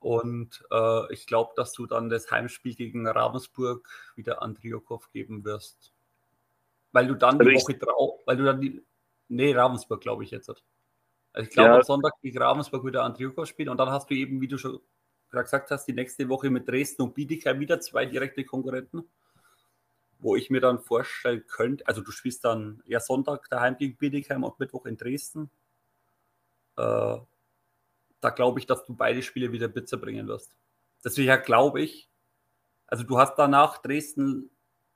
Und 0.00 0.64
äh, 0.70 1.12
ich 1.12 1.26
glaube, 1.26 1.52
dass 1.56 1.72
du 1.72 1.86
dann 1.86 2.10
das 2.10 2.30
Heimspiel 2.30 2.74
gegen 2.74 3.06
Ravensburg 3.06 3.88
wieder 4.16 4.42
Andriokov 4.42 5.10
geben 5.12 5.44
wirst. 5.44 5.92
Weil 6.90 7.06
du 7.06 7.14
dann 7.14 7.38
also 7.38 7.50
die 7.50 7.56
Woche 7.56 7.74
drauf, 7.74 8.20
weil 8.26 8.36
du 8.36 8.44
dann 8.44 8.60
die. 8.60 8.84
Nee, 9.28 9.54
Ravensburg, 9.54 10.00
glaube 10.00 10.24
ich 10.24 10.30
jetzt. 10.30 10.50
Also 10.50 10.60
ich 11.48 11.50
glaube, 11.50 11.70
ja. 11.70 11.76
am 11.76 11.82
Sonntag 11.82 12.12
gegen 12.20 12.36
Ravensburg 12.36 12.84
wieder 12.84 13.04
Andriokov 13.04 13.48
spielen 13.48 13.70
und 13.70 13.78
dann 13.78 13.88
hast 13.88 14.10
du 14.10 14.14
eben, 14.14 14.40
wie 14.40 14.48
du 14.48 14.58
schon 14.58 14.80
gesagt 15.40 15.70
hast, 15.70 15.86
die 15.86 15.94
nächste 15.94 16.28
Woche 16.28 16.50
mit 16.50 16.68
Dresden 16.68 17.02
und 17.02 17.14
Bietigheim 17.14 17.58
wieder 17.58 17.80
zwei 17.80 18.04
direkte 18.04 18.44
Konkurrenten, 18.44 19.08
wo 20.18 20.36
ich 20.36 20.50
mir 20.50 20.60
dann 20.60 20.78
vorstellen 20.78 21.44
könnte, 21.46 21.86
also 21.86 22.02
du 22.02 22.10
spielst 22.10 22.44
dann 22.44 22.82
ja 22.86 23.00
Sonntag 23.00 23.48
daheim 23.48 23.76
gegen 23.78 23.96
Bietigheim 23.96 24.44
und 24.44 24.60
Mittwoch 24.60 24.84
in 24.84 24.98
Dresden. 24.98 25.50
Äh, 26.76 27.16
da 28.20 28.30
glaube 28.30 28.60
ich, 28.60 28.66
dass 28.66 28.84
du 28.84 28.94
beide 28.94 29.22
Spiele 29.22 29.50
wieder 29.52 29.68
Bitzer 29.68 29.96
bringen 29.96 30.28
wirst. 30.28 30.54
Deswegen 31.02 31.42
glaube 31.42 31.80
ich, 31.80 32.08
also 32.86 33.02
du 33.04 33.18
hast 33.18 33.36
danach 33.36 33.78
Dresden, 33.78 34.50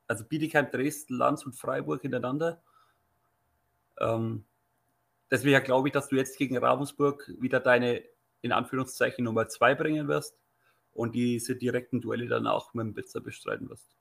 also 0.07 0.23
Bietigheim, 0.23 0.69
Dresden, 0.71 1.15
Lanz 1.15 1.45
und 1.45 1.53
Freiburg 1.53 2.03
hintereinander. 2.03 2.61
Ähm, 3.99 4.45
deswegen 5.31 5.63
glaube 5.63 5.87
ich, 5.87 5.93
dass 5.93 6.07
du 6.07 6.15
jetzt 6.15 6.37
gegen 6.37 6.57
Ravensburg 6.57 7.33
wieder 7.39 7.59
deine 7.59 8.03
in 8.41 8.51
Anführungszeichen 8.51 9.23
Nummer 9.23 9.47
zwei 9.47 9.75
bringen 9.75 10.07
wirst 10.07 10.37
und 10.93 11.15
diese 11.15 11.55
direkten 11.55 12.01
Duelle 12.01 12.27
dann 12.27 12.47
auch 12.47 12.73
mit 12.73 12.85
dem 12.85 12.93
Bitzer 12.93 13.21
bestreiten 13.21 13.69
wirst. 13.69 13.95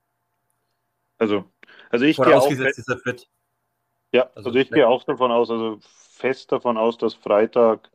Also, 1.18 1.44
also 1.90 2.04
ich 2.04 2.16
gehe 2.16 2.36
auch. 2.36 2.50
Ja, 4.12 4.30
also, 4.34 4.48
also 4.48 4.58
ich 4.58 4.70
gehe 4.70 4.86
auch 4.86 5.04
davon 5.04 5.32
aus, 5.32 5.50
also 5.50 5.78
fest 5.80 6.52
davon 6.52 6.76
aus, 6.76 6.96
dass 6.96 7.14
Freitag 7.14 7.90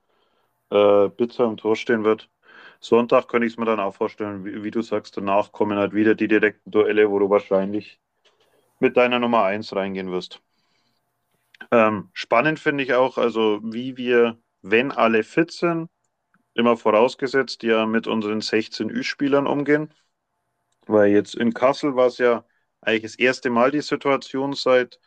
äh, 0.69 1.09
Bitzer 1.09 1.45
im 1.45 1.57
Tor 1.57 1.75
stehen 1.75 2.03
wird. 2.03 2.29
Sonntag 2.79 3.27
könnte 3.27 3.47
ich 3.47 3.53
es 3.53 3.57
mir 3.57 3.65
dann 3.65 3.79
auch 3.79 3.95
vorstellen, 3.95 4.43
wie, 4.43 4.63
wie, 4.63 4.71
du 4.71 4.81
sagst, 4.81 5.15
danach 5.17 5.51
kommen 5.51 5.77
halt 5.77 5.93
wieder 5.93 6.15
die 6.15 6.27
direkten 6.27 6.69
Duelle, 6.69 7.09
wo 7.09 7.19
du 7.19 7.29
wahrscheinlich 7.29 7.99
mit 8.79 8.97
deiner 8.97 9.19
Nummer 9.19 9.43
1 9.43 9.75
reingehen 9.75 10.11
wirst. 10.11 10.41
Ähm, 11.71 12.09
spannend 12.13 12.59
finde 12.59 12.83
ich 12.83 12.93
auch, 12.93 13.17
also 13.17 13.59
wie 13.63 13.97
wir, 13.97 14.37
wenn 14.63 14.91
alle 14.91 15.23
fit 15.23 15.51
sind, 15.51 15.89
immer 16.53 16.77
vorausgesetzt, 16.77 17.63
ja 17.63 17.85
mit 17.85 18.07
unseren 18.07 18.41
16 18.41 18.89
Ü-Spielern 18.89 19.47
umgehen. 19.47 19.93
Weil 20.87 21.11
jetzt 21.11 21.35
in 21.35 21.53
Kassel 21.53 21.95
war 21.95 22.07
es 22.07 22.17
ja 22.17 22.45
eigentlich 22.81 23.03
das 23.03 23.15
erste 23.15 23.49
Mal 23.49 23.71
die 23.71 23.81
Situation 23.81 24.53
seit, 24.53 24.99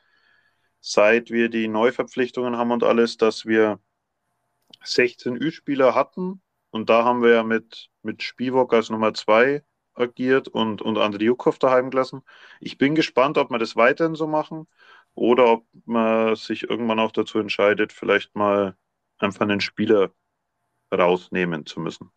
seit 0.80 1.30
wir 1.30 1.48
die 1.48 1.68
Neuverpflichtungen 1.68 2.56
haben 2.56 2.70
und 2.70 2.84
alles, 2.84 3.16
dass 3.16 3.46
wir 3.46 3.80
16 4.84 5.36
Ü-Spieler 5.36 5.94
hatten. 5.94 6.42
Und 6.70 6.90
da 6.90 7.04
haben 7.04 7.22
wir 7.22 7.30
ja 7.30 7.42
mit, 7.42 7.90
mit 8.02 8.22
Spivok 8.22 8.72
als 8.74 8.90
Nummer 8.90 9.14
2 9.14 9.64
agiert 9.94 10.48
und, 10.48 10.82
und 10.82 10.98
Andriukov 10.98 11.58
daheim 11.58 11.90
gelassen. 11.90 12.22
Ich 12.60 12.78
bin 12.78 12.94
gespannt, 12.94 13.38
ob 13.38 13.50
wir 13.50 13.58
das 13.58 13.76
weiterhin 13.76 14.14
so 14.14 14.26
machen 14.26 14.66
oder 15.14 15.46
ob 15.52 15.66
man 15.84 16.34
sich 16.36 16.64
irgendwann 16.64 16.98
auch 16.98 17.12
dazu 17.12 17.38
entscheidet, 17.38 17.92
vielleicht 17.92 18.34
mal 18.34 18.76
einfach 19.18 19.42
einen 19.42 19.60
Spieler 19.60 20.12
rausnehmen 20.94 21.66
zu 21.66 21.80
müssen. 21.80 22.10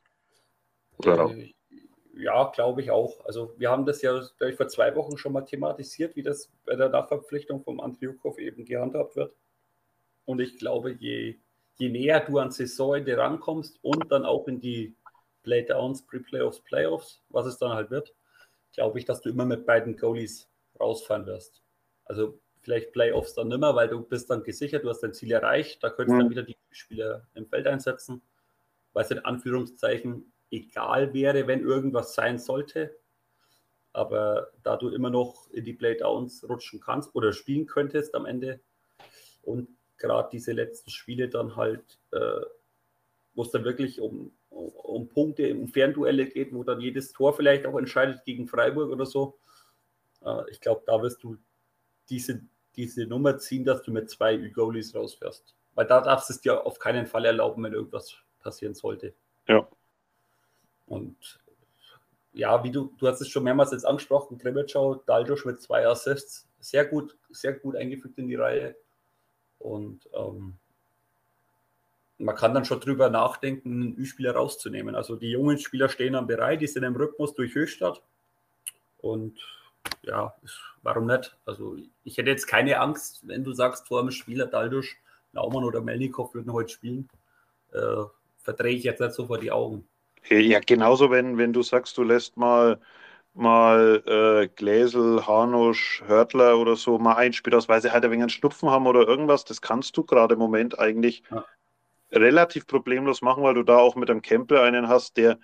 Äh, 1.04 1.54
ja, 2.16 2.52
glaube 2.54 2.82
ich 2.82 2.92
auch. 2.92 3.24
Also 3.26 3.54
wir 3.58 3.70
haben 3.70 3.86
das 3.86 4.02
ja 4.02 4.22
ich, 4.42 4.56
vor 4.56 4.68
zwei 4.68 4.96
Wochen 4.96 5.18
schon 5.18 5.34
mal 5.34 5.42
thematisiert, 5.42 6.16
wie 6.16 6.24
das 6.24 6.52
bei 6.66 6.76
der 6.76 6.90
Nachverpflichtung 6.90 7.62
vom 7.64 7.80
Andriukov 7.80 8.40
eben 8.40 8.66
gehandhabt 8.66 9.16
wird. 9.16 9.36
Und 10.26 10.40
ich 10.42 10.58
glaube, 10.58 10.92
je, 10.92 11.36
je 11.76 11.90
näher 11.90 12.20
du 12.22 12.40
an 12.40 12.52
Saisonende 12.52 13.18
rankommst 13.18 13.80
und 13.84 14.12
dann 14.12 14.26
auch 14.26 14.48
in 14.48 14.60
die 14.60 14.96
Playdowns, 15.44 16.06
Pre-Playoffs, 16.06 16.60
Playoffs, 16.62 17.24
was 17.30 17.46
es 17.46 17.58
dann 17.58 17.72
halt 17.72 17.92
wird, 17.92 18.14
glaube 18.74 19.00
ich, 19.00 19.06
dass 19.06 19.22
du 19.22 19.30
immer 19.30 19.46
mit 19.46 19.66
beiden 19.66 19.96
Goalies 19.96 20.50
rausfahren 20.80 21.26
wirst. 21.26 21.64
Also 22.06 22.40
vielleicht 22.62 22.92
Playoffs 22.92 23.34
dann 23.34 23.48
nimmer, 23.48 23.76
weil 23.76 23.88
du 23.88 24.02
bist 24.02 24.30
dann 24.30 24.44
gesichert, 24.44 24.84
du 24.84 24.90
hast 24.90 25.02
dein 25.02 25.14
Ziel 25.14 25.32
erreicht, 25.32 25.82
da 25.84 25.90
könntest 25.90 26.10
du 26.10 26.16
mhm. 26.16 26.20
dann 26.20 26.30
wieder 26.30 26.44
die 26.44 26.58
Spieler 26.72 27.28
im 27.34 27.48
Feld 27.48 27.68
einsetzen, 27.68 28.22
weil 28.98 29.06
es 29.06 29.12
in 29.12 29.20
Anführungszeichen 29.20 30.34
egal 30.50 31.14
wäre, 31.14 31.46
wenn 31.46 31.62
irgendwas 31.62 32.16
sein 32.16 32.40
sollte. 32.40 32.98
Aber 33.94 34.50
da 34.64 34.76
du 34.76 34.90
immer 34.90 35.12
noch 35.12 35.52
in 35.52 35.66
die 35.66 35.74
Playdowns 35.74 36.44
rutschen 36.50 36.80
kannst 36.80 37.14
oder 37.14 37.32
spielen 37.32 37.68
könntest 37.68 38.16
am 38.16 38.26
Ende 38.26 38.60
und 39.44 39.70
gerade 40.00 40.30
diese 40.32 40.52
letzten 40.52 40.90
Spiele 40.90 41.30
dann 41.30 41.56
halt, 41.56 42.00
äh, 42.10 42.42
wo 43.36 43.44
es 43.44 43.52
dann 43.52 43.66
wirklich 43.66 44.02
um, 44.02 44.32
um 44.50 45.08
Punkte, 45.10 45.54
um 45.54 45.68
Fernduelle 45.68 46.26
geht, 46.26 46.52
wo 46.52 46.64
dann 46.64 46.82
jedes 46.82 47.14
Tor 47.14 47.36
vielleicht 47.36 47.68
auch 47.68 47.78
entscheidet 47.78 48.26
gegen 48.26 48.48
Freiburg 48.48 48.90
oder 48.90 49.06
so. 49.06 49.38
Äh, 50.26 50.50
ich 50.50 50.60
glaube, 50.60 50.82
da 50.88 51.00
wirst 51.04 51.22
du 51.22 51.38
diese, 52.10 52.42
diese 52.76 53.06
Nummer 53.06 53.38
ziehen, 53.38 53.64
dass 53.64 53.84
du 53.84 53.92
mit 53.92 54.10
zwei 54.10 54.38
Goalies 54.38 54.96
rausfährst. 54.96 55.56
Weil 55.76 55.86
da 55.86 56.02
darfst 56.02 56.30
du 56.30 56.34
es 56.34 56.42
dir 56.42 56.66
auf 56.66 56.80
keinen 56.80 57.06
Fall 57.06 57.26
erlauben, 57.26 57.64
wenn 57.64 57.74
irgendwas 57.74 58.18
passieren 58.48 58.76
sollte. 58.76 59.14
Ja. 59.48 59.68
Und 60.88 61.18
ja, 62.32 62.64
wie 62.64 62.72
du, 62.72 62.94
du 62.98 63.08
hast 63.08 63.20
es 63.20 63.28
schon 63.28 63.44
mehrmals 63.44 63.72
jetzt 63.72 63.86
angesprochen, 63.86 64.38
Kremetschau, 64.38 64.96
Daldosch 64.96 65.44
mit 65.44 65.62
zwei 65.62 65.86
Assists, 65.86 66.48
sehr 66.62 66.86
gut, 66.86 67.18
sehr 67.30 67.54
gut 67.54 67.76
eingefügt 67.76 68.18
in 68.18 68.30
die 68.30 68.36
Reihe. 68.36 68.76
Und 69.60 70.08
ähm, 70.14 70.54
man 72.20 72.36
kann 72.36 72.54
dann 72.54 72.64
schon 72.64 72.80
drüber 72.80 73.10
nachdenken, 73.10 73.82
einen 73.82 73.98
Ü-Spieler 73.98 74.34
rauszunehmen. 74.34 74.96
Also 74.96 75.18
die 75.18 75.32
jungen 75.32 75.58
Spieler 75.58 75.90
stehen 75.90 76.14
dann 76.14 76.28
bereit, 76.28 76.62
die 76.62 76.68
sind 76.68 76.84
im 76.84 76.96
Rhythmus 76.96 77.34
durch 77.34 77.54
Höchstadt. 77.54 78.02
Und 79.00 79.40
ja, 80.04 80.34
warum 80.84 81.06
nicht? 81.06 81.36
Also 81.46 81.76
ich 82.06 82.18
hätte 82.18 82.30
jetzt 82.30 82.48
keine 82.48 82.80
Angst, 82.80 83.28
wenn 83.28 83.44
du 83.44 83.52
sagst, 83.52 83.88
vor 83.88 84.00
einem 84.00 84.12
Spieler 84.12 84.46
Daldusch, 84.48 84.98
Naumann 85.34 85.66
oder 85.66 85.82
Melnikov 85.82 86.34
würden 86.34 86.54
heute 86.54 86.70
spielen. 86.70 87.10
Äh, 87.74 88.04
verdrehe 88.48 88.78
ich 88.78 88.86
jetzt 88.86 89.02
nicht 89.02 89.12
so 89.12 89.26
vor 89.26 89.40
die 89.40 89.52
Augen. 89.52 89.86
Ja, 90.30 90.62
genauso, 90.66 91.12
wenn, 91.12 91.38
wenn 91.38 91.52
du 91.52 91.62
sagst, 91.64 91.98
du 91.98 92.04
lässt 92.04 92.38
mal 92.38 92.80
mal 93.34 94.02
äh, 94.08 94.48
Gläsel, 94.56 95.28
Hanusch, 95.28 96.02
Hörtler 96.08 96.58
oder 96.58 96.76
so 96.76 96.98
mal 96.98 97.16
einspielen 97.16 97.58
aus, 97.58 97.70
weil 97.70 97.82
sie 97.82 97.92
halt 97.92 98.04
ein 98.04 98.10
wenig 98.10 98.24
einen 98.24 98.30
Schnupfen 98.30 98.70
haben 98.70 98.88
oder 98.88 99.08
irgendwas. 99.08 99.46
Das 99.46 99.62
kannst 99.62 99.96
du 99.96 100.04
gerade 100.04 100.34
im 100.34 100.40
Moment 100.40 100.80
eigentlich 100.80 101.24
ja. 101.30 101.46
relativ 102.12 102.66
problemlos 102.66 103.22
machen, 103.22 103.44
weil 103.44 103.54
du 103.54 103.64
da 103.64 103.78
auch 103.78 103.96
mit 103.96 104.10
einem 104.10 104.24
Campbell 104.24 104.60
einen 104.60 104.88
hast, 104.88 105.18
der 105.18 105.38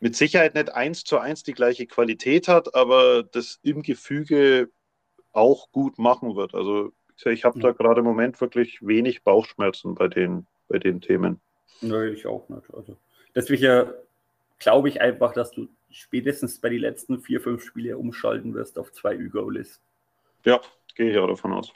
mit 0.00 0.14
Sicherheit 0.14 0.54
nicht 0.54 0.72
eins 0.72 1.02
zu 1.02 1.18
eins 1.18 1.42
die 1.42 1.54
gleiche 1.54 1.86
Qualität 1.86 2.46
hat, 2.46 2.74
aber 2.74 3.24
das 3.24 3.58
im 3.62 3.82
Gefüge 3.82 4.68
auch 5.32 5.72
gut 5.72 5.98
machen 5.98 6.36
wird. 6.36 6.54
Also 6.54 6.92
ich 7.24 7.44
habe 7.44 7.58
ja. 7.58 7.68
da 7.68 7.72
gerade 7.72 8.00
im 8.00 8.06
Moment 8.06 8.40
wirklich 8.40 8.78
wenig 8.80 9.24
Bauchschmerzen 9.24 9.94
bei 9.94 10.06
den, 10.06 10.46
bei 10.68 10.78
den 10.78 11.00
Themen. 11.00 11.40
Nö, 11.80 12.10
ich 12.10 12.26
auch 12.26 12.48
nicht. 12.48 12.72
Also 12.72 12.96
deswegen 13.34 13.90
glaube 14.58 14.88
ich 14.88 15.00
einfach, 15.00 15.32
dass 15.32 15.50
du 15.50 15.68
spätestens 15.90 16.60
bei 16.60 16.70
den 16.70 16.80
letzten 16.80 17.20
vier, 17.20 17.40
fünf 17.40 17.64
Spiele 17.64 17.96
umschalten 17.98 18.54
wirst 18.54 18.78
auf 18.78 18.92
zwei 18.92 19.14
Ü-Goalies. 19.14 19.80
Ja, 20.44 20.60
gehe 20.94 21.10
ich 21.10 21.18
auch 21.18 21.28
davon 21.28 21.52
aus. 21.52 21.72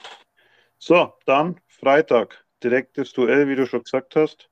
So, 0.77 1.13
dann 1.25 1.59
Freitag. 1.67 2.45
Direktes 2.63 3.13
Duell, 3.13 3.47
wie 3.47 3.55
du 3.55 3.65
schon 3.65 3.83
gesagt 3.83 4.15
hast. 4.15 4.49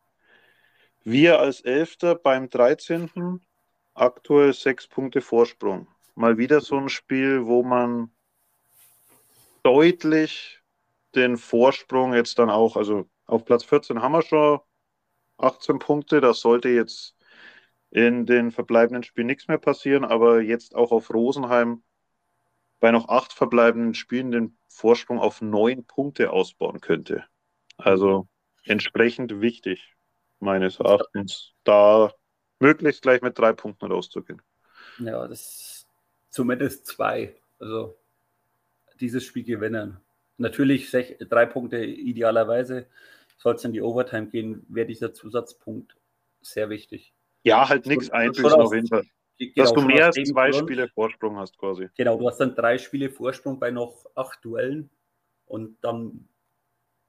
Wir 1.04 1.40
als 1.40 1.62
Elfter 1.62 2.16
beim 2.16 2.50
13. 2.50 3.42
Aktuell 3.94 4.54
sechs 4.54 4.88
Punkte 4.88 5.22
Vorsprung. 5.22 5.88
Mal 6.16 6.38
wieder 6.38 6.62
so 6.62 6.78
ein 6.78 6.90
Spiel, 6.90 7.46
wo 7.46 7.64
man 7.64 8.12
deutlich 9.64 10.62
den 11.16 11.38
Vorsprung 11.38 12.14
jetzt 12.14 12.40
dann 12.40 12.50
auch, 12.50 12.78
also 12.78 13.10
auf 13.26 13.44
Platz 13.44 13.64
14 13.64 14.02
haben 14.02 14.14
wir 14.14 14.22
schon 14.22 14.60
18 15.38 15.80
Punkte. 15.80 16.22
Das 16.22 16.40
sollte 16.40 16.70
jetzt 16.70 17.16
in 17.90 18.26
den 18.26 18.52
verbleibenden 18.52 19.04
Spielen 19.04 19.28
nichts 19.28 19.48
mehr 19.48 19.58
passieren, 19.58 20.04
aber 20.04 20.42
jetzt 20.42 20.76
auch 20.76 20.92
auf 20.92 21.14
Rosenheim 21.14 21.84
bei 22.80 22.92
noch 22.92 23.10
acht 23.10 23.34
verbleibenden 23.34 23.94
Spielen 23.94 24.32
den 24.32 24.58
Vorsprung 24.68 25.20
auf 25.20 25.42
neun 25.42 25.86
Punkte 25.86 26.32
ausbauen 26.32 26.82
könnte. 26.82 27.24
Also 27.78 28.28
entsprechend 28.66 29.42
wichtig, 29.42 29.96
meines 30.40 30.80
Erachtens, 30.80 31.54
da 31.64 32.12
möglichst 32.60 33.02
gleich 33.02 33.22
mit 33.22 33.38
drei 33.38 33.54
Punkten 33.54 33.92
rauszugehen. 33.92 34.42
Ja, 35.00 35.28
das 35.28 35.88
zumindest 36.30 36.86
zwei. 36.86 37.36
Also 37.60 37.98
dieses 39.00 39.24
Spiel 39.24 39.44
gewinnen. 39.44 39.98
Natürlich 40.38 40.92
drei 40.92 41.46
Punkte 41.46 41.84
idealerweise. 41.84 42.88
Soll 43.38 43.56
es 43.56 43.64
in 43.64 43.74
die 43.74 43.82
Overtime 43.82 44.28
gehen, 44.28 44.66
wäre 44.68 44.88
dieser 44.88 45.14
Zusatzpunkt 45.14 45.96
sehr 46.42 46.70
wichtig. 46.70 47.14
Ja, 47.44 47.70
halt 47.70 47.86
nichts 47.86 48.10
auf 48.12 48.74
jeden 48.74 48.88
Fall. 48.88 49.04
Genau, 49.40 49.54
dass 49.56 49.74
du 49.74 49.82
mehr 49.82 50.06
als 50.06 50.16
zwei 50.16 50.50
Grund. 50.50 50.64
Spiele 50.64 50.88
Vorsprung 50.90 51.38
hast 51.38 51.58
quasi. 51.58 51.90
Genau, 51.96 52.18
du 52.18 52.28
hast 52.28 52.40
dann 52.40 52.56
drei 52.56 52.78
Spiele 52.80 53.10
Vorsprung 53.10 53.60
bei 53.60 53.70
noch 53.70 54.06
acht 54.16 54.44
Duellen 54.44 54.90
und 55.46 55.78
dann 55.82 56.28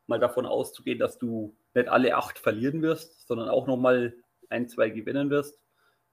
mal 0.06 0.18
davon 0.18 0.44
auszugehen, 0.46 0.98
dass 0.98 1.18
du 1.18 1.56
nicht 1.74 1.88
alle 1.88 2.16
acht 2.16 2.38
verlieren 2.38 2.82
wirst, 2.82 3.26
sondern 3.26 3.48
auch 3.48 3.66
nochmal 3.66 4.14
ein, 4.50 4.68
zwei 4.68 4.90
gewinnen 4.90 5.30
wirst, 5.30 5.62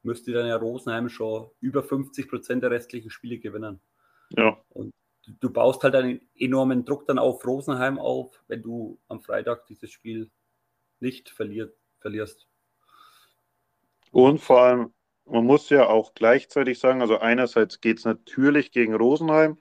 müsste 0.03 0.31
dann 0.31 0.47
ja 0.47 0.55
Rosenheim 0.55 1.09
schon 1.09 1.49
über 1.59 1.83
50 1.83 2.29
Prozent 2.29 2.63
der 2.63 2.71
restlichen 2.71 3.09
Spiele 3.09 3.39
gewinnen. 3.39 3.79
Ja. 4.29 4.57
Und 4.69 4.93
du 5.27 5.49
baust 5.49 5.83
halt 5.83 5.95
einen 5.95 6.21
enormen 6.35 6.85
Druck 6.85 7.07
dann 7.07 7.19
auf 7.19 7.45
Rosenheim 7.45 7.99
auf, 7.99 8.43
wenn 8.47 8.61
du 8.61 8.99
am 9.07 9.21
Freitag 9.21 9.67
dieses 9.67 9.91
Spiel 9.91 10.29
nicht 10.99 11.29
verliert, 11.29 11.75
verlierst. 11.99 12.47
Und 14.11 14.39
vor 14.39 14.61
allem, 14.61 14.93
man 15.25 15.45
muss 15.45 15.69
ja 15.69 15.87
auch 15.87 16.13
gleichzeitig 16.13 16.79
sagen, 16.79 17.01
also 17.01 17.17
einerseits 17.17 17.81
geht 17.81 17.97
es 17.99 18.05
natürlich 18.05 18.71
gegen 18.71 18.95
Rosenheim. 18.95 19.59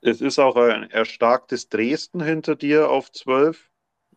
Es 0.00 0.20
ist 0.20 0.38
auch 0.38 0.56
ein 0.56 0.90
erstarktes 0.90 1.68
Dresden 1.68 2.22
hinter 2.22 2.54
dir 2.54 2.90
auf 2.90 3.10
12. 3.10 3.70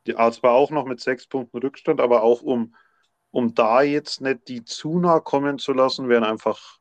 Die, 0.07 0.13
zwar 0.13 0.51
auch 0.51 0.71
noch 0.71 0.85
mit 0.85 0.99
sechs 0.99 1.27
Punkten 1.27 1.59
Rückstand, 1.59 2.01
aber 2.01 2.23
auch 2.23 2.41
um, 2.41 2.75
um 3.29 3.53
da 3.53 3.81
jetzt 3.81 4.21
nicht 4.21 4.47
die 4.47 4.63
zu 4.63 4.99
nah 4.99 5.19
kommen 5.19 5.59
zu 5.59 5.73
lassen, 5.73 6.09
wären 6.09 6.23
einfach 6.23 6.79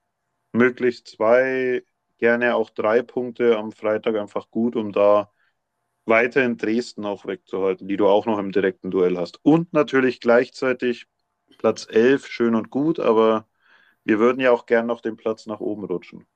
möglichst 0.53 1.09
zwei, 1.09 1.83
gerne 2.21 2.55
auch 2.55 2.71
drei 2.71 3.03
Punkte 3.03 3.59
am 3.59 3.73
Freitag 3.73 4.17
einfach 4.17 4.51
gut, 4.51 4.77
um 4.77 4.93
da 4.93 5.33
weiterhin 6.05 6.57
Dresden 6.57 7.05
auch 7.05 7.27
wegzuhalten, 7.27 7.89
die 7.89 7.97
du 7.97 8.07
auch 8.07 8.27
noch 8.27 8.39
im 8.39 8.53
direkten 8.53 8.91
Duell 8.91 9.17
hast. 9.17 9.41
Und 9.43 9.73
natürlich 9.73 10.21
gleichzeitig 10.21 11.07
Platz 11.59 11.87
11, 11.91 12.27
schön 12.27 12.55
und 12.55 12.71
gut, 12.71 13.01
aber 13.01 13.49
wir 14.05 14.19
würden 14.19 14.41
ja 14.41 14.51
auch 14.53 14.67
gern 14.67 14.87
noch 14.87 15.01
den 15.01 15.17
Platz 15.17 15.47
nach 15.47 15.61
oben 15.61 15.85
rutschen. 15.85 16.27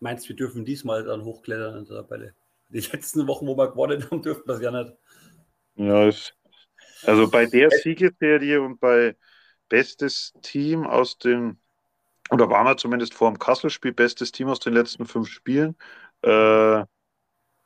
Meinst 0.00 0.26
du, 0.26 0.30
wir 0.30 0.36
dürfen 0.36 0.64
diesmal 0.64 1.04
dann 1.04 1.24
hochklettern 1.24 1.78
in 1.78 1.84
der 1.84 1.96
Tabelle? 1.96 2.34
Die 2.68 2.80
letzten 2.80 3.26
Wochen, 3.26 3.46
wo 3.46 3.56
wir 3.56 3.70
gewonnen 3.70 4.04
haben, 4.10 4.22
dürfen 4.22 4.42
wir 4.46 4.54
es 4.54 4.60
ja 4.60 4.70
nicht. 4.70 4.92
Ja, 5.76 6.10
also 7.06 7.30
bei 7.30 7.46
der 7.46 7.70
Siegeserie 7.70 8.60
und 8.60 8.80
bei 8.80 9.16
bestes 9.68 10.32
Team 10.42 10.86
aus 10.86 11.18
den, 11.18 11.60
oder 12.30 12.48
waren 12.50 12.66
wir 12.66 12.76
zumindest 12.76 13.14
vor 13.14 13.30
dem 13.30 13.38
Kassel-Spiel, 13.38 13.92
bestes 13.92 14.32
Team 14.32 14.48
aus 14.48 14.60
den 14.60 14.72
letzten 14.72 15.06
fünf 15.06 15.28
Spielen. 15.28 15.76
Äh, 16.22 16.84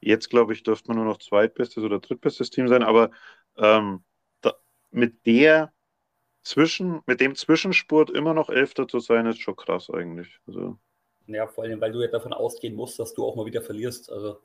jetzt, 0.01 0.31
glaube 0.31 0.53
ich, 0.53 0.63
dürfte 0.63 0.89
man 0.89 0.97
nur 0.97 1.07
noch 1.07 1.19
zweitbestes 1.19 1.83
oder 1.85 2.01
drittbestes 2.01 2.51
Team 2.51 2.69
sein, 2.69 2.83
aber 2.83 3.11
ähm, 3.57 4.03
da, 4.41 4.55
mit 4.91 5.27
der 5.27 5.73
zwischen, 6.43 7.03
mit 7.07 7.21
dem 7.21 7.35
Zwischenspurt 7.35 8.11
immer 8.11 8.35
noch 8.35 8.49
Elfter 8.49 8.89
zu 8.89 9.01
sein, 9.01 9.27
ist 9.27 9.41
schon 9.41 9.57
krass 9.57 9.91
eigentlich. 9.91 10.41
Also. 10.47 10.79
Ja, 11.27 11.47
vor 11.47 11.65
allem, 11.65 11.81
weil 11.81 11.93
du 11.93 12.01
ja 12.01 12.09
davon 12.09 12.33
ausgehen 12.33 12.75
musst, 12.75 12.99
dass 12.99 13.13
du 13.15 13.25
auch 13.25 13.37
mal 13.37 13.47
wieder 13.47 13.61
verlierst. 13.61 14.11
Also 14.11 14.41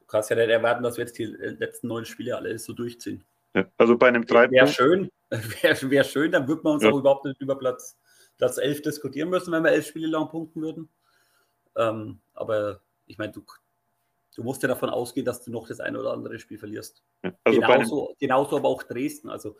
du 0.00 0.06
kannst 0.06 0.30
ja 0.30 0.36
nicht 0.36 0.48
erwarten, 0.48 0.84
dass 0.84 0.96
wir 0.96 1.04
jetzt 1.04 1.18
die 1.18 1.24
letzten 1.24 1.88
neun 1.88 2.04
Spiele 2.04 2.36
alle 2.36 2.56
so 2.58 2.72
durchziehen. 2.72 3.24
Ja, 3.54 3.66
also 3.76 3.96
bei 3.96 4.08
einem 4.08 4.24
drei 4.24 4.50
Wäre 4.50 4.68
schön, 4.68 5.10
wäre 5.30 5.90
wär 5.90 6.04
schön, 6.04 6.30
dann 6.30 6.46
würde 6.46 6.62
man 6.62 6.74
uns 6.74 6.84
ja. 6.84 6.90
auch 6.90 6.98
überhaupt 6.98 7.24
nicht 7.24 7.40
über 7.40 7.58
Platz, 7.58 7.98
Platz 8.38 8.58
11 8.58 8.82
diskutieren 8.82 9.30
müssen, 9.30 9.52
wenn 9.52 9.64
wir 9.64 9.72
elf 9.72 9.86
Spiele 9.86 10.08
lang 10.08 10.28
punkten 10.28 10.62
würden. 10.62 10.88
Ähm, 11.76 12.20
aber 12.34 12.80
ich 13.06 13.18
meine, 13.18 13.32
du, 13.32 13.44
du 14.34 14.42
musst 14.42 14.62
ja 14.62 14.68
davon 14.68 14.90
ausgehen, 14.90 15.24
dass 15.24 15.42
du 15.42 15.50
noch 15.50 15.68
das 15.68 15.80
eine 15.80 15.98
oder 15.98 16.12
andere 16.12 16.38
Spiel 16.38 16.58
verlierst. 16.58 17.02
Also 17.44 17.60
genauso, 17.60 18.14
genauso 18.18 18.56
aber 18.56 18.68
auch 18.68 18.82
Dresden. 18.82 19.30
Also 19.30 19.56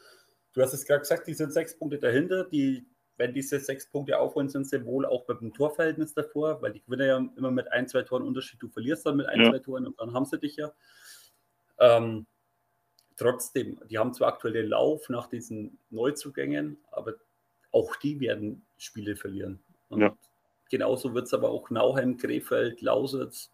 Du 0.56 0.62
hast 0.62 0.72
es 0.72 0.86
gerade 0.86 1.00
gesagt, 1.00 1.26
die 1.26 1.34
sind 1.34 1.52
sechs 1.52 1.78
Punkte 1.78 1.98
dahinter. 1.98 2.44
Die, 2.44 2.86
wenn 3.18 3.34
diese 3.34 3.60
sechs 3.60 3.90
Punkte 3.90 4.18
aufholen, 4.18 4.48
sind 4.48 4.66
sie 4.66 4.86
wohl 4.86 5.04
auch 5.04 5.28
mit 5.28 5.42
dem 5.42 5.52
Torverhältnis 5.52 6.14
davor, 6.14 6.62
weil 6.62 6.72
die 6.72 6.82
gewinnen 6.82 7.06
ja 7.06 7.22
immer 7.36 7.50
mit 7.50 7.70
ein, 7.70 7.86
zwei 7.86 8.02
Toren 8.04 8.22
Unterschied. 8.22 8.62
Du 8.62 8.70
verlierst 8.70 9.04
dann 9.04 9.18
mit 9.18 9.26
ein, 9.26 9.42
ja. 9.42 9.50
zwei 9.50 9.58
Toren 9.58 9.86
und 9.86 10.00
dann 10.00 10.14
haben 10.14 10.24
sie 10.24 10.38
dich 10.38 10.56
ja. 10.56 10.72
Ähm, 11.78 12.26
trotzdem, 13.16 13.78
die 13.90 13.98
haben 13.98 14.14
zwar 14.14 14.28
aktuell 14.28 14.54
den 14.54 14.68
Lauf 14.68 15.10
nach 15.10 15.26
diesen 15.26 15.78
Neuzugängen, 15.90 16.78
aber 16.90 17.16
auch 17.76 17.96
die 17.96 18.20
werden 18.20 18.62
Spiele 18.78 19.16
verlieren. 19.16 19.60
Und 19.88 20.00
ja. 20.00 20.16
genauso 20.70 21.14
wird 21.14 21.26
es 21.26 21.34
aber 21.34 21.50
auch 21.50 21.70
Nauheim, 21.70 22.16
Krefeld, 22.16 22.80
Lausitz, 22.80 23.50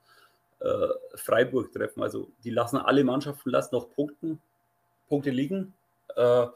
äh, 0.60 0.88
Freiburg 1.16 1.72
treffen. 1.72 2.02
Also 2.02 2.30
die 2.44 2.50
lassen 2.50 2.76
alle 2.76 3.04
Mannschaften 3.04 3.50
lassen 3.50 3.74
noch 3.74 3.90
Punkten, 3.90 4.40
Punkte 5.08 5.30
liegen. 5.30 5.74
Äh, 6.14 6.46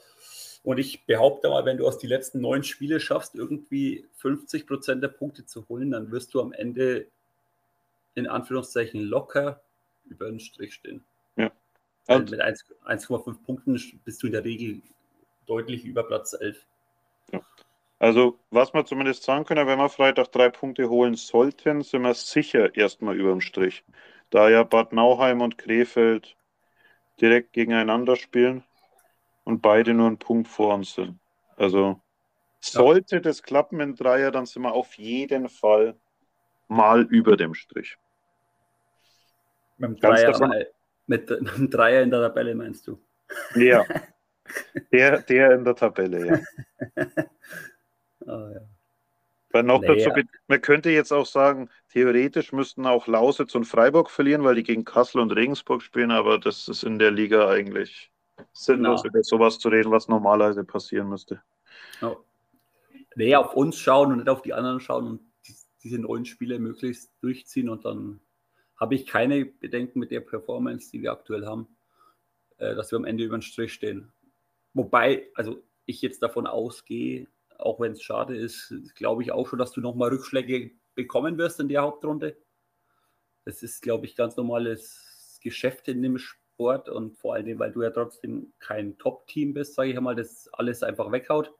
und 0.62 0.79
ich 0.79 1.05
behaupte 1.07 1.48
mal, 1.48 1.64
wenn 1.64 1.79
du 1.79 1.87
aus 1.87 1.98
die 1.98 2.07
letzten 2.07 2.40
neun 2.40 2.64
Spiele 2.64 3.00
schaffst, 3.00 3.35
irgendwie 3.35 4.07
50 4.16 4.66
Prozent 4.66 5.02
der 5.02 5.09
Punkte 5.09 5.44
zu 5.44 5.68
holen, 5.68 5.90
dann 5.90 6.11
wirst 6.11 6.35
du 6.35 6.40
am 6.40 6.52
Ende 6.52 7.07
in 8.14 8.26
Anführungszeichen 8.26 9.00
locker 9.00 9.61
über 10.07 10.26
den 10.26 10.40
Strich 10.40 10.74
stehen. 10.74 11.05
Ja. 11.37 11.52
Und 12.09 12.31
mit 12.31 12.40
1,5 12.40 13.44
Punkten 13.44 13.81
bist 14.05 14.22
du 14.22 14.26
in 14.26 14.33
der 14.33 14.44
Regel 14.44 14.81
deutlich 15.46 15.85
über 15.85 16.02
Platz 16.05 16.33
11. 16.33 16.64
Ja. 17.33 17.41
Also, 17.99 18.39
was 18.51 18.75
wir 18.75 18.85
zumindest 18.85 19.23
sagen 19.23 19.45
können, 19.45 19.67
wenn 19.67 19.79
wir 19.79 19.89
Freitag 19.89 20.31
drei 20.33 20.51
Punkte 20.51 20.89
holen 20.89 21.15
sollten, 21.15 21.83
sind 21.83 22.03
wir 22.03 22.15
sicher 22.15 22.77
erstmal 22.77 23.17
über 23.17 23.31
dem 23.31 23.41
Strich. 23.41 23.85
Da 24.31 24.49
ja 24.49 24.65
Bad 24.65 24.93
Nauheim 24.93 25.41
und 25.41 25.57
Krefeld 25.57 26.37
direkt 27.21 27.53
gegeneinander 27.53 28.17
spielen 28.17 28.65
und 29.45 29.62
beide 29.62 29.95
nur 29.95 30.09
einen 30.09 30.19
Punkt 30.19 30.49
vor 30.49 30.75
uns 30.75 30.95
sind. 30.95 31.19
Also, 31.57 32.01
sollte 32.61 33.17
ja. 33.17 33.23
das 33.23 33.43
klappen 33.43 33.81
in 33.81 33.95
Dreier, 33.95 34.31
dann 34.31 34.47
sind 34.47 34.62
wir 34.62 34.73
auf 34.73 34.95
jeden 34.95 35.49
Fall 35.49 35.97
mal 36.69 37.03
über 37.03 37.37
dem 37.37 37.55
Strich. 37.55 37.97
Mit 39.79 39.91
dem 39.91 39.97
Dreier, 40.01 40.49
mit, 41.07 41.31
mit 41.31 41.57
dem 41.57 41.71
Dreier 41.71 42.03
in 42.03 42.11
der 42.11 42.21
Tabelle 42.21 42.55
meinst 42.55 42.87
du? 42.87 42.99
Ja. 43.55 43.85
Der, 44.92 45.22
der 45.22 45.52
in 45.52 45.64
der 45.64 45.74
Tabelle, 45.74 46.26
ja. 46.26 47.04
oh, 48.26 48.48
ja. 48.54 48.61
Weil 49.50 49.62
noch 49.62 49.80
nee, 49.80 49.87
dazu, 49.87 50.11
ja. 50.11 50.24
man 50.48 50.61
könnte 50.61 50.90
jetzt 50.90 51.12
auch 51.12 51.24
sagen, 51.24 51.70
theoretisch 51.90 52.52
müssten 52.52 52.85
auch 52.85 53.06
Lausitz 53.06 53.54
und 53.54 53.64
Freiburg 53.64 54.11
verlieren, 54.11 54.44
weil 54.44 54.56
die 54.56 54.62
gegen 54.62 54.85
Kassel 54.85 55.20
und 55.20 55.30
Regensburg 55.32 55.82
spielen, 55.82 56.11
aber 56.11 56.38
das 56.38 56.68
ist 56.68 56.82
in 56.82 56.98
der 56.98 57.11
Liga 57.11 57.48
eigentlich 57.48 58.11
sinnlos, 58.52 59.02
ja. 59.04 59.11
über 59.11 59.22
sowas 59.22 59.59
zu 59.59 59.68
reden, 59.68 59.90
was 59.90 60.09
normalerweise 60.09 60.64
passieren 60.64 61.09
müsste. 61.09 61.40
Oh. 62.02 62.16
Nee, 63.14 63.35
auf 63.35 63.54
uns 63.54 63.78
schauen 63.78 64.12
und 64.12 64.18
nicht 64.18 64.28
auf 64.28 64.42
die 64.42 64.52
anderen 64.52 64.80
schauen 64.80 65.06
und 65.06 65.20
diese 65.82 65.98
neuen 65.98 66.26
Spiele 66.26 66.59
möglichst 66.59 67.12
durchziehen 67.22 67.68
und 67.70 67.85
dann 67.85 68.20
habe 68.78 68.94
ich 68.94 69.06
keine 69.06 69.46
Bedenken 69.46 70.00
mit 70.00 70.11
der 70.11 70.20
Performance, 70.20 70.90
die 70.90 71.00
wir 71.00 71.12
aktuell 71.12 71.46
haben, 71.46 71.66
äh, 72.59 72.74
dass 72.74 72.90
wir 72.90 72.98
am 72.98 73.04
Ende 73.04 73.24
über 73.24 73.38
den 73.38 73.42
Strich 73.42 73.72
stehen. 73.72 74.12
Wobei, 74.77 75.31
also 75.35 75.62
ich 75.87 76.03
jetzt 76.03 76.23
davon 76.23 76.47
ausgehe, 76.47 77.29
auch 77.57 77.81
wenn 77.81 77.93
es 77.93 78.03
schade 78.03 78.37
ist, 78.37 78.75
glaube 78.95 79.23
ich 79.23 79.33
auch 79.33 79.49
schon, 79.49 79.59
dass 79.59 79.73
du 79.73 79.81
nochmal 79.81 80.11
Rückschläge 80.11 80.73
bekommen 80.95 81.39
wirst 81.39 81.61
in 81.61 81.69
der 81.69 81.81
Hauptrunde. 81.81 82.37
Das 83.47 83.62
ist, 83.62 83.81
glaube 83.81 84.05
ich, 84.05 84.17
ganz 84.17 84.37
normales 84.37 85.41
Geschäft 85.43 85.89
in 85.89 86.03
dem 86.03 86.19
Sport 86.19 86.91
und 86.91 87.17
vor 87.17 87.37
allem, 87.37 87.59
weil 87.59 87.73
du 87.73 87.81
ja 87.85 87.91
trotzdem 87.91 88.53
kein 88.59 88.99
Top-Team 88.99 89.55
bist, 89.55 89.77
sage 89.77 89.93
ich 89.93 89.97
einmal, 89.97 90.15
das 90.15 90.47
alles 90.53 90.83
einfach 90.83 91.11
weghaut. 91.11 91.55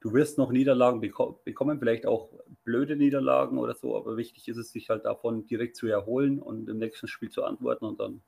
Du 0.00 0.14
wirst 0.14 0.38
noch 0.38 0.50
Niederlagen 0.50 1.02
beko 1.02 1.42
bekommen, 1.44 1.78
vielleicht 1.78 2.06
auch 2.06 2.32
blöde 2.64 2.96
Niederlagen 2.96 3.58
oder 3.58 3.74
so, 3.74 3.98
aber 3.98 4.16
wichtig 4.16 4.48
ist 4.48 4.56
es, 4.56 4.72
sich 4.72 4.88
halt 4.88 5.04
davon 5.04 5.44
direkt 5.44 5.76
zu 5.76 5.88
erholen 5.88 6.40
und 6.40 6.70
im 6.70 6.78
nächsten 6.78 7.06
Spiel 7.06 7.28
zu 7.28 7.44
antworten 7.44 7.84
und 7.84 8.00
dann 8.00 8.22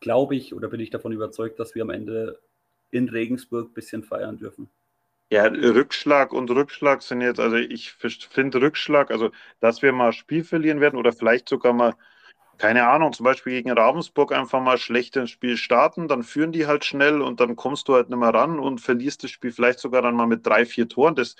glaube 0.00 0.34
ich 0.34 0.54
oder 0.54 0.66
bin 0.66 0.80
ich 0.80 0.90
davon 0.90 1.12
überzeugt, 1.12 1.60
dass 1.60 1.76
wir 1.76 1.82
am 1.82 1.90
Ende 1.90 2.40
in 2.92 3.08
Regensburg 3.08 3.70
ein 3.70 3.74
bisschen 3.74 4.04
feiern 4.04 4.38
dürfen. 4.38 4.70
Ja, 5.30 5.44
Rückschlag 5.46 6.32
und 6.34 6.50
Rückschlag 6.50 7.00
sind 7.02 7.22
jetzt, 7.22 7.40
also 7.40 7.56
ich 7.56 7.92
finde 7.92 8.60
Rückschlag, 8.60 9.10
also 9.10 9.30
dass 9.60 9.80
wir 9.80 9.92
mal 9.92 10.12
Spiel 10.12 10.44
verlieren 10.44 10.80
werden 10.82 10.98
oder 10.98 11.12
vielleicht 11.12 11.48
sogar 11.48 11.72
mal, 11.72 11.94
keine 12.58 12.86
Ahnung, 12.88 13.12
zum 13.14 13.24
Beispiel 13.24 13.54
gegen 13.54 13.70
Ravensburg 13.72 14.32
einfach 14.32 14.60
mal 14.62 14.78
schlecht 14.78 15.16
ins 15.16 15.30
Spiel 15.30 15.56
starten, 15.56 16.08
dann 16.08 16.22
führen 16.22 16.52
die 16.52 16.66
halt 16.66 16.84
schnell 16.84 17.22
und 17.22 17.40
dann 17.40 17.56
kommst 17.56 17.88
du 17.88 17.94
halt 17.94 18.10
nicht 18.10 18.18
mehr 18.18 18.34
ran 18.34 18.58
und 18.60 18.80
verlierst 18.80 19.24
das 19.24 19.30
Spiel 19.30 19.52
vielleicht 19.52 19.80
sogar 19.80 20.02
dann 20.02 20.16
mal 20.16 20.26
mit 20.26 20.46
drei, 20.46 20.66
vier 20.66 20.88
Toren. 20.88 21.14
Das, 21.16 21.36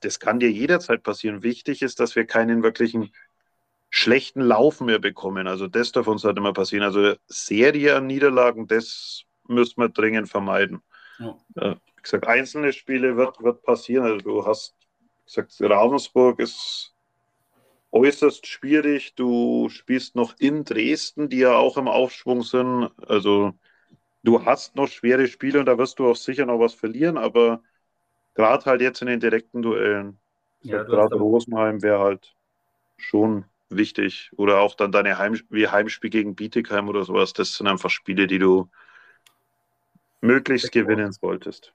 das 0.00 0.20
kann 0.20 0.40
dir 0.40 0.50
jederzeit 0.50 1.02
passieren. 1.04 1.42
Wichtig 1.44 1.82
ist, 1.82 2.00
dass 2.00 2.16
wir 2.16 2.26
keinen 2.26 2.62
wirklichen 2.64 3.12
schlechten 3.90 4.40
Lauf 4.42 4.80
mehr 4.80 4.98
bekommen. 4.98 5.46
Also 5.48 5.68
das 5.68 5.92
darf 5.92 6.06
uns 6.08 6.24
halt 6.24 6.38
immer 6.38 6.52
passieren. 6.52 6.84
Also 6.84 7.14
Serie 7.28 7.96
an 7.96 8.06
Niederlagen, 8.06 8.66
das 8.66 9.24
müssen 9.48 9.80
wir 9.80 9.88
dringend 9.88 10.28
vermeiden. 10.28 10.82
Ja. 11.18 11.36
Äh, 11.56 11.76
wie 11.96 12.02
gesagt, 12.02 12.26
einzelne 12.26 12.72
Spiele 12.72 13.16
wird, 13.16 13.42
wird 13.42 13.62
passieren. 13.62 14.04
Also 14.04 14.18
du 14.18 14.46
hast 14.46 14.74
gesagt, 15.24 15.54
Ravensburg 15.60 16.38
ist 16.38 16.94
äußerst 17.92 18.46
schwierig. 18.46 19.14
Du 19.14 19.68
spielst 19.68 20.14
noch 20.14 20.34
in 20.38 20.64
Dresden, 20.64 21.28
die 21.28 21.38
ja 21.38 21.54
auch 21.54 21.76
im 21.76 21.88
Aufschwung 21.88 22.42
sind. 22.42 22.90
Also 23.06 23.54
du 24.22 24.44
hast 24.44 24.76
noch 24.76 24.88
schwere 24.88 25.26
Spiele 25.28 25.60
und 25.60 25.66
da 25.66 25.78
wirst 25.78 25.98
du 25.98 26.08
auch 26.08 26.16
sicher 26.16 26.46
noch 26.46 26.58
was 26.58 26.74
verlieren, 26.74 27.16
aber 27.16 27.62
gerade 28.34 28.64
halt 28.66 28.80
jetzt 28.80 29.00
in 29.00 29.08
den 29.08 29.20
direkten 29.20 29.62
Duellen. 29.62 30.18
Ja, 30.62 30.82
gerade 30.82 31.16
Rosenheim 31.16 31.82
wäre 31.82 32.00
halt 32.00 32.34
schon 32.96 33.44
wichtig. 33.68 34.30
Oder 34.36 34.60
auch 34.60 34.74
dann 34.74 34.92
deine 34.92 35.18
Heim 35.18 35.38
wie 35.50 35.68
Heimspiel 35.68 36.10
gegen 36.10 36.34
Bietigheim 36.34 36.88
oder 36.88 37.04
sowas. 37.04 37.32
Das 37.32 37.54
sind 37.54 37.66
einfach 37.66 37.90
Spiele, 37.90 38.26
die 38.26 38.38
du 38.38 38.68
möglichst 40.20 40.72
Big 40.72 40.84
gewinnen 40.84 41.04
Points. 41.04 41.20
solltest. 41.20 41.72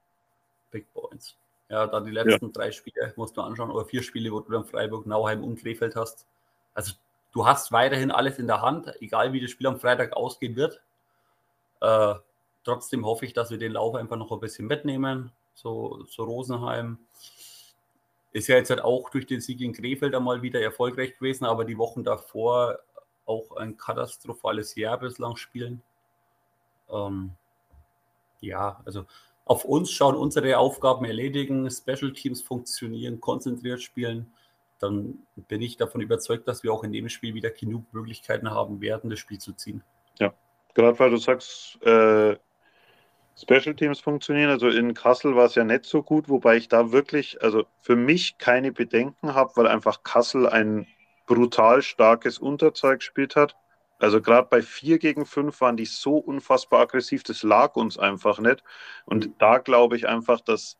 Big 0.71 0.91
Points. 0.93 1.35
Ja, 1.69 1.87
dann 1.87 2.05
die 2.05 2.11
letzten 2.11 2.47
ja. 2.47 2.51
drei 2.51 2.71
Spiele 2.71 3.13
musst 3.15 3.37
du 3.37 3.41
anschauen, 3.41 3.71
oder 3.71 3.85
vier 3.85 4.03
Spiele, 4.03 4.31
wo 4.31 4.41
du 4.41 4.51
dann 4.51 4.65
Freiburg, 4.65 5.05
Nauheim 5.05 5.43
und 5.43 5.59
Krefeld 5.61 5.95
hast. 5.95 6.25
Also 6.73 6.93
du 7.31 7.45
hast 7.45 7.71
weiterhin 7.71 8.11
alles 8.11 8.39
in 8.39 8.47
der 8.47 8.61
Hand, 8.61 8.91
egal 9.01 9.31
wie 9.33 9.41
das 9.41 9.51
Spiel 9.51 9.67
am 9.67 9.79
Freitag 9.79 10.13
ausgehen 10.13 10.55
wird. 10.55 10.81
Äh, 11.79 12.15
trotzdem 12.63 13.05
hoffe 13.05 13.25
ich, 13.25 13.33
dass 13.33 13.51
wir 13.51 13.57
den 13.57 13.71
Lauf 13.71 13.95
einfach 13.95 14.17
noch 14.17 14.31
ein 14.31 14.39
bisschen 14.39 14.67
mitnehmen. 14.67 15.31
So, 15.53 16.03
so 16.09 16.23
Rosenheim 16.23 16.97
ist 18.33 18.47
ja 18.47 18.55
jetzt 18.55 18.69
halt 18.69 18.81
auch 18.81 19.09
durch 19.09 19.25
den 19.25 19.41
Sieg 19.41 19.61
in 19.61 19.73
Krefeld 19.73 20.15
einmal 20.15 20.41
wieder 20.41 20.61
erfolgreich 20.61 21.17
gewesen, 21.17 21.45
aber 21.45 21.65
die 21.65 21.77
Wochen 21.77 22.03
davor 22.03 22.79
auch 23.25 23.55
ein 23.57 23.77
katastrophales 23.77 24.75
Jahr 24.75 24.97
bislang 24.97 25.35
spielen. 25.35 25.81
Ähm, 26.89 27.31
ja, 28.41 28.81
also 28.85 29.05
auf 29.45 29.65
uns 29.65 29.91
schauen, 29.91 30.15
unsere 30.15 30.57
Aufgaben 30.57 31.05
erledigen, 31.05 31.69
Special 31.69 32.13
Teams 32.13 32.41
funktionieren, 32.41 33.19
konzentriert 33.19 33.81
spielen, 33.81 34.33
dann 34.79 35.19
bin 35.35 35.61
ich 35.61 35.77
davon 35.77 36.01
überzeugt, 36.01 36.47
dass 36.47 36.63
wir 36.63 36.73
auch 36.73 36.83
in 36.83 36.91
dem 36.91 37.09
Spiel 37.09 37.33
wieder 37.33 37.51
genug 37.51 37.85
Möglichkeiten 37.93 38.49
haben 38.51 38.81
werden, 38.81 39.09
das 39.09 39.19
Spiel 39.19 39.39
zu 39.39 39.53
ziehen. 39.53 39.83
Ja, 40.19 40.33
gerade 40.73 40.97
weil 40.99 41.11
du 41.11 41.17
sagst, 41.17 41.81
äh, 41.83 42.35
Special 43.35 43.75
Teams 43.75 43.99
funktionieren. 43.99 44.49
Also 44.49 44.69
in 44.69 44.93
Kassel 44.93 45.35
war 45.35 45.45
es 45.45 45.55
ja 45.55 45.63
nicht 45.63 45.85
so 45.85 46.03
gut, 46.03 46.29
wobei 46.29 46.57
ich 46.57 46.67
da 46.67 46.91
wirklich, 46.91 47.41
also 47.41 47.65
für 47.79 47.95
mich 47.95 48.37
keine 48.37 48.71
Bedenken 48.71 49.33
habe, 49.33 49.51
weil 49.55 49.67
einfach 49.67 50.03
Kassel 50.03 50.47
ein 50.47 50.87
brutal 51.25 51.81
starkes 51.81 52.39
Unterzeug 52.39 52.99
gespielt 52.99 53.35
hat. 53.35 53.55
Also 54.01 54.19
gerade 54.19 54.47
bei 54.49 54.63
4 54.63 54.97
gegen 54.97 55.27
5 55.27 55.61
waren 55.61 55.77
die 55.77 55.85
so 55.85 56.17
unfassbar 56.17 56.81
aggressiv, 56.81 57.21
das 57.21 57.43
lag 57.43 57.75
uns 57.75 57.99
einfach 57.99 58.39
nicht. 58.39 58.63
Und 59.05 59.27
mhm. 59.27 59.33
da 59.37 59.59
glaube 59.59 59.95
ich 59.95 60.07
einfach, 60.07 60.41
dass 60.41 60.79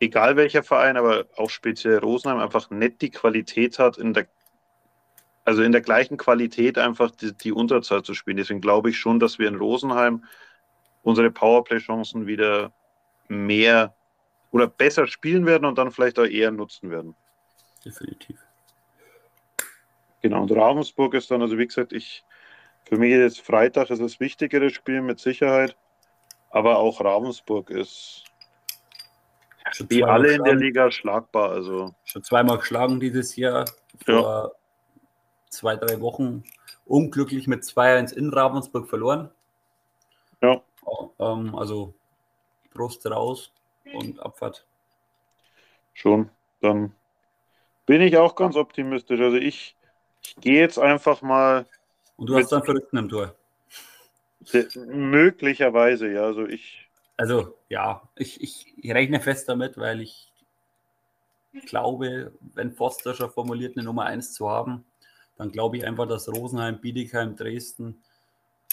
egal 0.00 0.36
welcher 0.36 0.62
Verein, 0.62 0.96
aber 0.96 1.26
auch 1.36 1.50
speziell 1.50 1.98
Rosenheim 1.98 2.38
einfach 2.38 2.70
nicht 2.70 3.02
die 3.02 3.10
Qualität 3.10 3.78
hat, 3.78 3.98
in 3.98 4.14
der, 4.14 4.28
also 5.44 5.62
in 5.62 5.72
der 5.72 5.82
gleichen 5.82 6.16
Qualität 6.16 6.78
einfach 6.78 7.10
die, 7.10 7.36
die 7.36 7.52
Unterzahl 7.52 8.02
zu 8.02 8.14
spielen. 8.14 8.38
Deswegen 8.38 8.62
glaube 8.62 8.88
ich 8.88 8.98
schon, 8.98 9.20
dass 9.20 9.38
wir 9.38 9.46
in 9.46 9.56
Rosenheim 9.56 10.24
unsere 11.02 11.30
Powerplay-Chancen 11.30 12.26
wieder 12.26 12.72
mehr 13.28 13.94
oder 14.52 14.68
besser 14.68 15.06
spielen 15.06 15.44
werden 15.44 15.66
und 15.66 15.76
dann 15.76 15.90
vielleicht 15.90 16.18
auch 16.18 16.24
eher 16.24 16.50
nutzen 16.50 16.90
werden. 16.90 17.14
Definitiv. 17.84 18.38
Genau, 20.22 20.42
und 20.42 20.52
Ravensburg 20.52 21.14
ist 21.14 21.30
dann, 21.30 21.42
also 21.42 21.58
wie 21.58 21.66
gesagt, 21.66 21.92
ich, 21.92 22.24
für 22.84 22.96
mich 22.96 23.12
ist 23.12 23.40
Freitag 23.40 23.90
ist 23.90 24.00
das 24.00 24.20
wichtigere 24.20 24.70
Spiel 24.70 25.02
mit 25.02 25.18
Sicherheit, 25.18 25.76
aber 26.50 26.78
auch 26.78 27.00
Ravensburg 27.00 27.70
ist 27.70 28.24
wie 29.88 30.04
alle 30.04 30.28
geschlagen. 30.28 30.38
in 30.38 30.44
der 30.44 30.54
Liga 30.54 30.90
schlagbar. 30.90 31.50
Also. 31.50 31.94
Schon 32.04 32.22
zweimal 32.22 32.58
geschlagen 32.58 33.00
dieses 33.00 33.34
Jahr, 33.36 33.64
vor 34.04 34.14
ja. 34.14 34.50
zwei, 35.48 35.76
drei 35.76 36.00
Wochen 36.00 36.44
unglücklich 36.84 37.46
mit 37.46 37.62
2-1 37.62 38.12
in 38.12 38.30
Ravensburg 38.30 38.88
verloren. 38.88 39.30
Ja. 40.40 40.60
Ähm, 41.18 41.54
also 41.54 41.94
Brust 42.72 43.06
raus 43.06 43.52
und 43.94 44.20
Abfahrt. 44.20 44.66
Schon, 45.94 46.30
dann 46.60 46.94
bin 47.86 48.00
ich 48.00 48.16
auch 48.16 48.34
ganz 48.34 48.56
optimistisch. 48.56 49.20
Also 49.20 49.36
ich 49.36 49.76
ich 50.22 50.36
gehe 50.36 50.60
jetzt 50.60 50.78
einfach 50.78 51.22
mal. 51.22 51.66
Und 52.16 52.28
du 52.28 52.36
hast 52.36 52.50
dann 52.50 52.64
Verrückten 52.64 52.98
im 52.98 53.08
Tor. 53.08 53.34
Möglicherweise, 54.86 56.12
ja. 56.12 56.24
Also 56.24 56.46
ich. 56.46 56.88
Also 57.16 57.56
ja, 57.68 58.02
ich, 58.16 58.40
ich, 58.40 58.72
ich 58.76 58.92
rechne 58.92 59.20
fest 59.20 59.48
damit, 59.48 59.76
weil 59.76 60.00
ich 60.00 60.32
glaube, 61.66 62.32
wenn 62.54 62.72
Forster 62.72 63.14
formuliert, 63.28 63.76
eine 63.76 63.84
Nummer 63.84 64.04
1 64.04 64.32
zu 64.32 64.48
haben, 64.48 64.84
dann 65.36 65.52
glaube 65.52 65.76
ich 65.76 65.86
einfach, 65.86 66.08
dass 66.08 66.28
Rosenheim, 66.28 66.80
Bietigheim, 66.80 67.36
Dresden, 67.36 68.02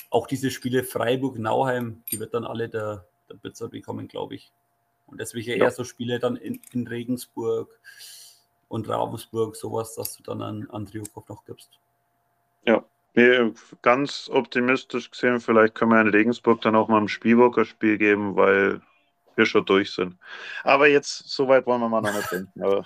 auch 0.09 0.27
diese 0.27 0.51
Spiele 0.51 0.83
Freiburg, 0.83 1.37
Nauheim, 1.37 2.03
die 2.11 2.19
wird 2.19 2.33
dann 2.33 2.45
alle 2.45 2.69
der, 2.69 3.05
der 3.29 3.35
Blitzer 3.35 3.67
bekommen, 3.67 4.07
glaube 4.07 4.35
ich. 4.35 4.51
Und 5.07 5.19
deswegen 5.19 5.49
ja. 5.49 5.55
eher 5.57 5.71
so 5.71 5.83
Spiele 5.83 6.19
dann 6.19 6.35
in, 6.35 6.61
in, 6.71 6.87
Regensburg 6.87 7.79
und 8.69 8.87
Ravensburg, 8.87 9.55
sowas, 9.55 9.95
dass 9.95 10.15
du 10.15 10.23
dann 10.23 10.41
an 10.41 10.69
Andriukov 10.69 11.27
noch 11.27 11.43
gibst. 11.45 11.79
Ja, 12.65 12.83
nee, 13.15 13.51
ganz 13.81 14.29
optimistisch 14.31 15.11
gesehen, 15.11 15.41
vielleicht 15.41 15.75
können 15.75 15.91
wir 15.91 16.01
in 16.01 16.07
Regensburg 16.07 16.61
dann 16.61 16.75
auch 16.75 16.87
mal 16.87 17.01
ein 17.01 17.09
Spielwalker-Spiel 17.09 17.97
geben, 17.97 18.35
weil 18.35 18.81
wir 19.35 19.45
schon 19.45 19.65
durch 19.65 19.91
sind. 19.91 20.17
Aber 20.63 20.87
jetzt, 20.87 21.29
soweit 21.29 21.65
wollen 21.65 21.81
wir 21.81 21.89
mal 21.89 22.01
noch 22.01 22.13
nicht 22.13 22.31
denken. 22.31 22.63
Aber 22.63 22.85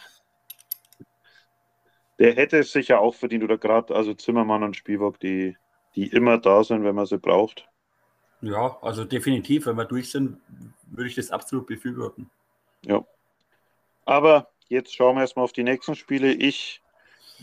der 2.20 2.34
hätte 2.36 2.60
es 2.60 2.72
sicher 2.72 3.00
auch 3.00 3.16
verdient, 3.16 3.44
oder 3.44 3.58
gerade, 3.58 3.94
also 3.94 4.14
Zimmermann 4.14 4.64
und 4.64 4.76
Spielbock, 4.76 5.20
die, 5.20 5.58
die 5.96 6.08
immer 6.08 6.38
da 6.38 6.64
sind, 6.64 6.84
wenn 6.84 6.96
man 6.96 7.06
sie 7.06 7.18
braucht. 7.18 7.68
Ja, 8.42 8.78
also 8.82 9.04
definitiv, 9.04 9.66
wenn 9.66 9.78
wir 9.78 9.86
durch 9.86 10.12
sind, 10.12 10.40
würde 10.86 11.10
ich 11.10 11.16
das 11.16 11.32
absolut 11.32 11.66
befürworten. 11.66 12.30
Ja. 12.86 13.04
Aber 14.06 14.50
jetzt 14.68 14.94
schauen 14.94 15.16
wir 15.16 15.22
erstmal 15.22 15.46
auf 15.46 15.54
die 15.54 15.64
nächsten 15.64 15.96
Spiele. 15.96 16.32
Ich 16.32 16.82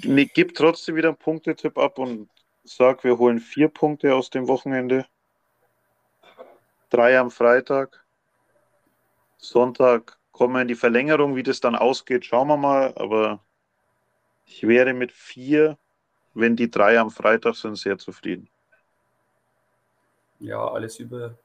gebe 0.03 0.53
trotzdem 0.53 0.97
wieder 0.97 1.09
einen 1.09 1.19
Punktetipp 1.19 1.79
ab 1.79 1.99
und 1.99 2.29
sage, 2.65 3.05
wir 3.05 3.19
holen 3.19 3.41
vier 3.41 3.69
Punkte 3.69 4.15
aus 4.15 4.31
dem 4.31 4.49
Wochenende. 4.49 5.07
Drei 6.91 7.19
am 7.19 7.31
Freitag. 7.31 8.05
Sonntag 9.39 10.19
kommen 10.33 10.55
wir 10.55 10.63
in 10.63 10.69
die 10.69 10.75
Verlängerung. 10.75 11.37
Wie 11.37 11.43
das 11.43 11.61
dann 11.61 11.77
ausgeht, 11.77 12.25
schauen 12.25 12.49
wir 12.49 12.57
mal. 12.57 12.93
Aber 12.97 13.45
ich 14.47 14.67
wäre 14.67 14.93
mit 14.93 15.13
vier, 15.13 15.79
wenn 16.35 16.57
die 16.57 16.71
drei 16.71 16.99
am 16.99 17.11
Freitag 17.11 17.55
sind, 17.55 17.77
sehr 17.77 17.99
zufrieden. 17.99 18.49
Ja, 20.41 20.67
alles 20.67 20.99
über, 20.99 21.39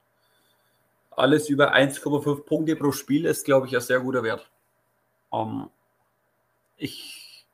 alles 1.10 1.48
über 1.48 1.74
1,5 1.74 2.44
Punkte 2.44 2.76
pro 2.76 2.92
Spiel 2.92 3.26
ist, 3.26 3.44
glaube 3.44 3.66
ich, 3.66 3.74
ein 3.74 3.80
sehr 3.82 4.00
guter 4.00 4.22
Wert. 4.22 4.50
Ähm, 5.32 5.68
ich, 6.76 7.46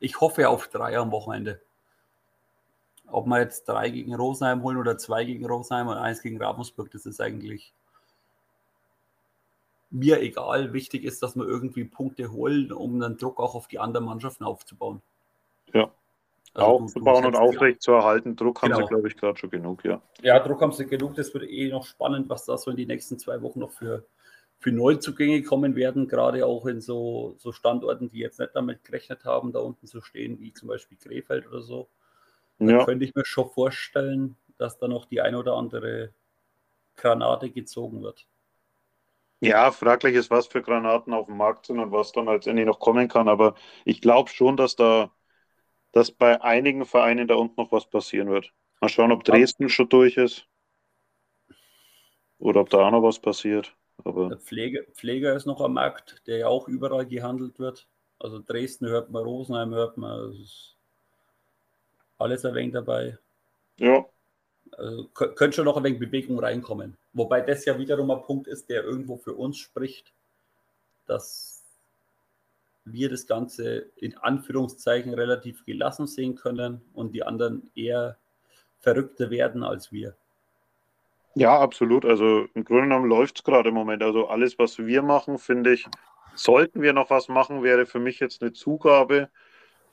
ich 0.00 0.20
hoffe 0.20 0.48
auf 0.48 0.68
drei 0.68 0.98
am 0.98 1.10
Wochenende. 1.10 1.60
Ob 3.10 3.26
wir 3.26 3.40
jetzt 3.40 3.68
drei 3.68 3.88
gegen 3.90 4.14
Rosenheim 4.14 4.62
holen 4.62 4.76
oder 4.76 4.98
zwei 4.98 5.24
gegen 5.24 5.46
Rosenheim 5.46 5.88
und 5.88 5.96
eins 5.96 6.22
gegen 6.22 6.42
Ravensburg, 6.42 6.90
das 6.90 7.06
ist 7.06 7.20
eigentlich 7.20 7.72
mir 9.90 10.20
egal. 10.20 10.72
Wichtig 10.72 11.04
ist, 11.04 11.22
dass 11.22 11.34
wir 11.36 11.46
irgendwie 11.46 11.84
Punkte 11.84 12.30
holen, 12.30 12.72
um 12.72 13.00
den 13.00 13.16
Druck 13.16 13.40
auch 13.40 13.54
auf 13.54 13.68
die 13.68 13.78
anderen 13.78 14.06
Mannschaften 14.06 14.44
aufzubauen. 14.44 15.00
Ja. 15.72 15.90
Also 16.54 16.66
aufzubauen 16.66 17.24
und 17.26 17.36
aufrecht 17.36 17.82
zu 17.82 17.92
erhalten. 17.92 18.36
Druck 18.36 18.60
genau. 18.60 18.76
haben 18.76 18.82
sie, 18.82 18.88
genau. 18.88 18.88
glaube 18.88 19.08
ich, 19.08 19.16
gerade 19.16 19.38
schon 19.38 19.50
genug, 19.50 19.84
ja. 19.84 20.00
Ja, 20.22 20.38
Druck 20.40 20.60
haben 20.60 20.72
sie 20.72 20.86
genug. 20.86 21.14
Das 21.14 21.32
wird 21.32 21.48
eh 21.48 21.70
noch 21.70 21.86
spannend, 21.86 22.28
was 22.28 22.44
da 22.44 22.56
so 22.56 22.70
in 22.70 22.76
die 22.76 22.86
nächsten 22.86 23.18
zwei 23.18 23.40
Wochen 23.42 23.60
noch 23.60 23.70
für, 23.70 24.04
für 24.58 24.72
Neuzugänge 24.72 25.42
kommen 25.42 25.76
werden, 25.76 26.08
gerade 26.08 26.44
auch 26.44 26.66
in 26.66 26.80
so, 26.80 27.34
so 27.38 27.52
Standorten, 27.52 28.10
die 28.10 28.18
jetzt 28.18 28.40
nicht 28.40 28.54
damit 28.54 28.84
gerechnet 28.84 29.24
haben, 29.24 29.52
da 29.52 29.60
unten 29.60 29.86
zu 29.86 30.00
stehen, 30.00 30.40
wie 30.40 30.52
zum 30.52 30.68
Beispiel 30.68 30.98
Krefeld 30.98 31.46
oder 31.46 31.62
so. 31.62 31.88
Da 32.58 32.66
ja. 32.66 32.84
könnte 32.84 33.04
ich 33.04 33.14
mir 33.14 33.24
schon 33.24 33.48
vorstellen, 33.50 34.36
dass 34.56 34.78
da 34.78 34.88
noch 34.88 35.04
die 35.04 35.20
ein 35.20 35.36
oder 35.36 35.54
andere 35.54 36.12
Granate 36.96 37.50
gezogen 37.50 38.02
wird. 38.02 38.26
Ja, 39.40 39.70
fraglich 39.70 40.16
ist, 40.16 40.30
was 40.30 40.48
für 40.48 40.62
Granaten 40.62 41.12
auf 41.12 41.26
dem 41.26 41.36
Markt 41.36 41.66
sind 41.66 41.78
und 41.78 41.92
was 41.92 42.10
dann 42.10 42.26
letztendlich 42.26 42.66
noch 42.66 42.80
kommen 42.80 43.06
kann. 43.06 43.28
Aber 43.28 43.54
ich 43.84 44.00
glaube 44.00 44.30
schon, 44.30 44.56
dass 44.56 44.74
da 44.74 45.12
dass 45.92 46.10
bei 46.10 46.40
einigen 46.42 46.84
Vereinen 46.84 47.28
da 47.28 47.34
unten 47.34 47.60
noch 47.60 47.72
was 47.72 47.88
passieren 47.88 48.28
wird. 48.28 48.52
Mal 48.80 48.88
schauen, 48.88 49.12
ob 49.12 49.24
Dresden 49.24 49.68
schon 49.68 49.88
durch 49.88 50.16
ist. 50.16 50.46
Oder 52.38 52.60
ob 52.60 52.70
da 52.70 52.86
auch 52.86 52.90
noch 52.90 53.02
was 53.02 53.18
passiert. 53.18 53.76
Aber 54.04 54.28
der 54.28 54.38
Pfleger, 54.38 54.82
Pfleger 54.94 55.34
ist 55.34 55.46
noch 55.46 55.60
am 55.60 55.74
Markt, 55.74 56.22
der 56.26 56.38
ja 56.38 56.48
auch 56.48 56.68
überall 56.68 57.06
gehandelt 57.06 57.58
wird. 57.58 57.86
Also 58.18 58.40
Dresden 58.40 58.86
hört 58.86 59.10
man, 59.10 59.22
Rosenheim 59.22 59.74
hört 59.74 59.96
man. 59.96 60.34
alles 62.18 62.44
ein 62.44 62.54
wenig 62.54 62.72
dabei. 62.72 63.18
Ja. 63.78 64.04
Also 64.76 65.08
könnte 65.08 65.52
schon 65.52 65.64
noch 65.64 65.76
ein 65.76 65.84
wenig 65.84 65.98
Bewegung 65.98 66.38
reinkommen. 66.38 66.96
Wobei 67.12 67.40
das 67.40 67.64
ja 67.64 67.78
wiederum 67.78 68.10
ein 68.10 68.22
Punkt 68.22 68.46
ist, 68.46 68.68
der 68.68 68.84
irgendwo 68.84 69.16
für 69.16 69.34
uns 69.34 69.56
spricht, 69.58 70.12
dass 71.06 71.64
wir 72.84 73.08
das 73.08 73.26
Ganze 73.26 73.86
in 73.96 74.16
Anführungszeichen 74.16 75.14
relativ 75.14 75.64
gelassen 75.64 76.06
sehen 76.06 76.36
können 76.36 76.82
und 76.94 77.12
die 77.12 77.22
anderen 77.22 77.70
eher 77.74 78.16
verrückter 78.80 79.30
werden 79.30 79.62
als 79.62 79.92
wir. 79.92 80.16
Ja, 81.38 81.56
absolut. 81.60 82.04
Also 82.04 82.48
im 82.54 82.64
Grunde 82.64 82.82
genommen 82.82 83.08
läuft 83.08 83.38
es 83.38 83.44
gerade 83.44 83.68
im 83.68 83.74
Moment. 83.76 84.02
Also 84.02 84.26
alles, 84.26 84.58
was 84.58 84.78
wir 84.78 85.02
machen, 85.02 85.38
finde 85.38 85.72
ich, 85.72 85.86
sollten 86.34 86.82
wir 86.82 86.92
noch 86.92 87.10
was 87.10 87.28
machen, 87.28 87.62
wäre 87.62 87.86
für 87.86 88.00
mich 88.00 88.18
jetzt 88.18 88.42
eine 88.42 88.52
Zugabe. 88.52 89.30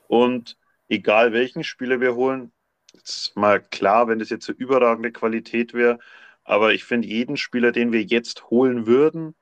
Und 0.08 0.56
egal 0.88 1.32
welchen 1.32 1.62
Spieler 1.62 2.00
wir 2.00 2.16
holen, 2.16 2.50
ist 2.94 3.36
mal 3.36 3.60
klar, 3.60 4.08
wenn 4.08 4.18
das 4.18 4.30
jetzt 4.30 4.48
eine 4.48 4.58
überragende 4.58 5.12
Qualität 5.12 5.72
wäre, 5.72 6.00
aber 6.42 6.72
ich 6.72 6.84
finde, 6.84 7.06
jeden 7.06 7.36
Spieler, 7.36 7.70
den 7.70 7.92
wir 7.92 8.02
jetzt 8.02 8.50
holen 8.50 8.86
würden, 8.86 9.36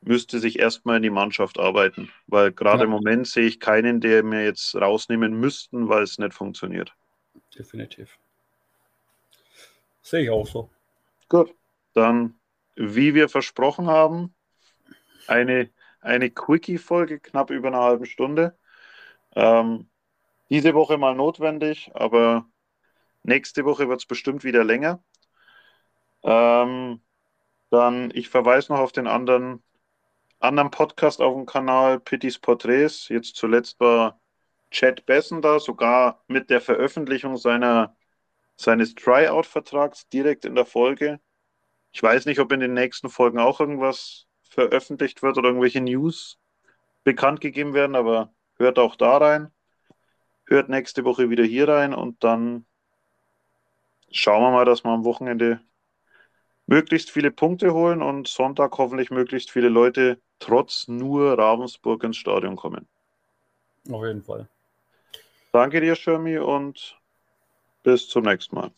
müsste 0.00 0.38
sich 0.38 0.58
erstmal 0.58 0.96
in 0.96 1.02
die 1.02 1.10
Mannschaft 1.10 1.58
arbeiten. 1.58 2.10
Weil 2.28 2.50
gerade 2.52 2.78
ja. 2.78 2.84
im 2.84 2.90
Moment 2.90 3.26
sehe 3.26 3.46
ich 3.46 3.60
keinen, 3.60 4.00
der 4.00 4.22
mir 4.22 4.42
jetzt 4.44 4.74
rausnehmen 4.74 5.38
müssten, 5.38 5.88
weil 5.90 6.02
es 6.02 6.18
nicht 6.18 6.32
funktioniert. 6.32 6.94
Definitiv. 7.58 8.18
Sehe 10.00 10.22
ich 10.22 10.30
auch 10.30 10.46
so. 10.46 10.70
Gut. 11.28 11.54
Dann, 11.94 12.38
wie 12.74 13.14
wir 13.14 13.28
versprochen 13.28 13.88
haben, 13.88 14.34
eine, 15.26 15.70
eine 16.00 16.30
Quickie-Folge, 16.30 17.20
knapp 17.20 17.50
über 17.50 17.68
eine 17.68 17.78
halbe 17.78 18.06
Stunde. 18.06 18.58
Ähm, 19.34 19.90
diese 20.50 20.74
Woche 20.74 20.98
mal 20.98 21.14
notwendig, 21.14 21.90
aber 21.94 22.48
nächste 23.22 23.64
Woche 23.64 23.88
wird 23.88 24.00
es 24.00 24.06
bestimmt 24.06 24.44
wieder 24.44 24.62
länger. 24.64 25.02
Ähm, 26.22 27.00
dann, 27.70 28.10
ich 28.14 28.28
verweise 28.28 28.72
noch 28.72 28.80
auf 28.80 28.92
den 28.92 29.06
anderen, 29.06 29.62
anderen 30.38 30.70
Podcast 30.70 31.20
auf 31.20 31.34
dem 31.34 31.46
Kanal, 31.46 32.00
Pittys 32.00 32.38
Porträts. 32.38 33.08
Jetzt 33.08 33.36
zuletzt 33.36 33.80
war 33.80 34.20
Chad 34.70 35.06
Bessen 35.06 35.42
da, 35.42 35.58
sogar 35.58 36.24
mit 36.28 36.50
der 36.50 36.60
Veröffentlichung 36.60 37.36
seiner, 37.36 37.96
seines 38.56 38.94
Tryout-Vertrags 38.94 40.08
direkt 40.08 40.44
in 40.44 40.54
der 40.54 40.64
Folge. 40.64 41.20
Ich 41.92 42.02
weiß 42.02 42.26
nicht, 42.26 42.40
ob 42.40 42.52
in 42.52 42.60
den 42.60 42.74
nächsten 42.74 43.08
Folgen 43.08 43.38
auch 43.38 43.60
irgendwas 43.60 44.26
veröffentlicht 44.42 45.22
wird 45.22 45.38
oder 45.38 45.48
irgendwelche 45.48 45.80
News 45.80 46.38
bekannt 47.04 47.40
gegeben 47.40 47.74
werden, 47.74 47.94
aber 47.94 48.32
hört 48.56 48.78
auch 48.78 48.96
da 48.96 49.18
rein. 49.18 49.52
Hört 50.46 50.68
nächste 50.68 51.04
Woche 51.04 51.30
wieder 51.30 51.44
hier 51.44 51.68
rein 51.68 51.92
und 51.94 52.22
dann 52.24 52.66
schauen 54.10 54.42
wir 54.42 54.50
mal, 54.50 54.64
dass 54.64 54.84
wir 54.84 54.90
am 54.90 55.04
Wochenende 55.04 55.60
möglichst 56.66 57.10
viele 57.10 57.30
Punkte 57.30 57.74
holen 57.74 58.02
und 58.02 58.28
Sonntag 58.28 58.76
hoffentlich 58.78 59.10
möglichst 59.10 59.50
viele 59.50 59.68
Leute 59.68 60.20
trotz 60.38 60.88
nur 60.88 61.38
Ravensburg 61.38 62.02
ins 62.04 62.16
Stadion 62.16 62.56
kommen. 62.56 62.86
Auf 63.90 64.04
jeden 64.04 64.22
Fall. 64.22 64.48
Danke 65.52 65.80
dir, 65.80 65.94
Schirmi, 65.94 66.38
und 66.38 66.98
bis 67.86 68.08
zum 68.08 68.24
nächsten 68.24 68.56
Mal. 68.56 68.72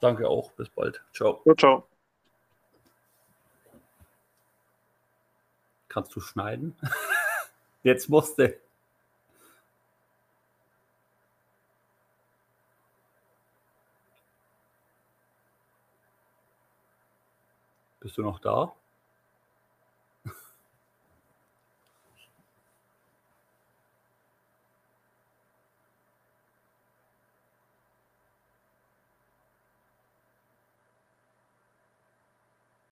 Danke 0.00 0.28
auch. 0.28 0.52
Bis 0.52 0.68
bald. 0.68 1.02
Ciao. 1.14 1.40
Ciao, 1.44 1.54
ciao. 1.54 1.88
Kannst 5.88 6.14
du 6.14 6.20
schneiden? 6.20 6.76
Jetzt 7.82 8.10
musste. 8.10 8.60
Bist 18.00 18.18
du 18.18 18.22
noch 18.22 18.40
da? 18.40 18.74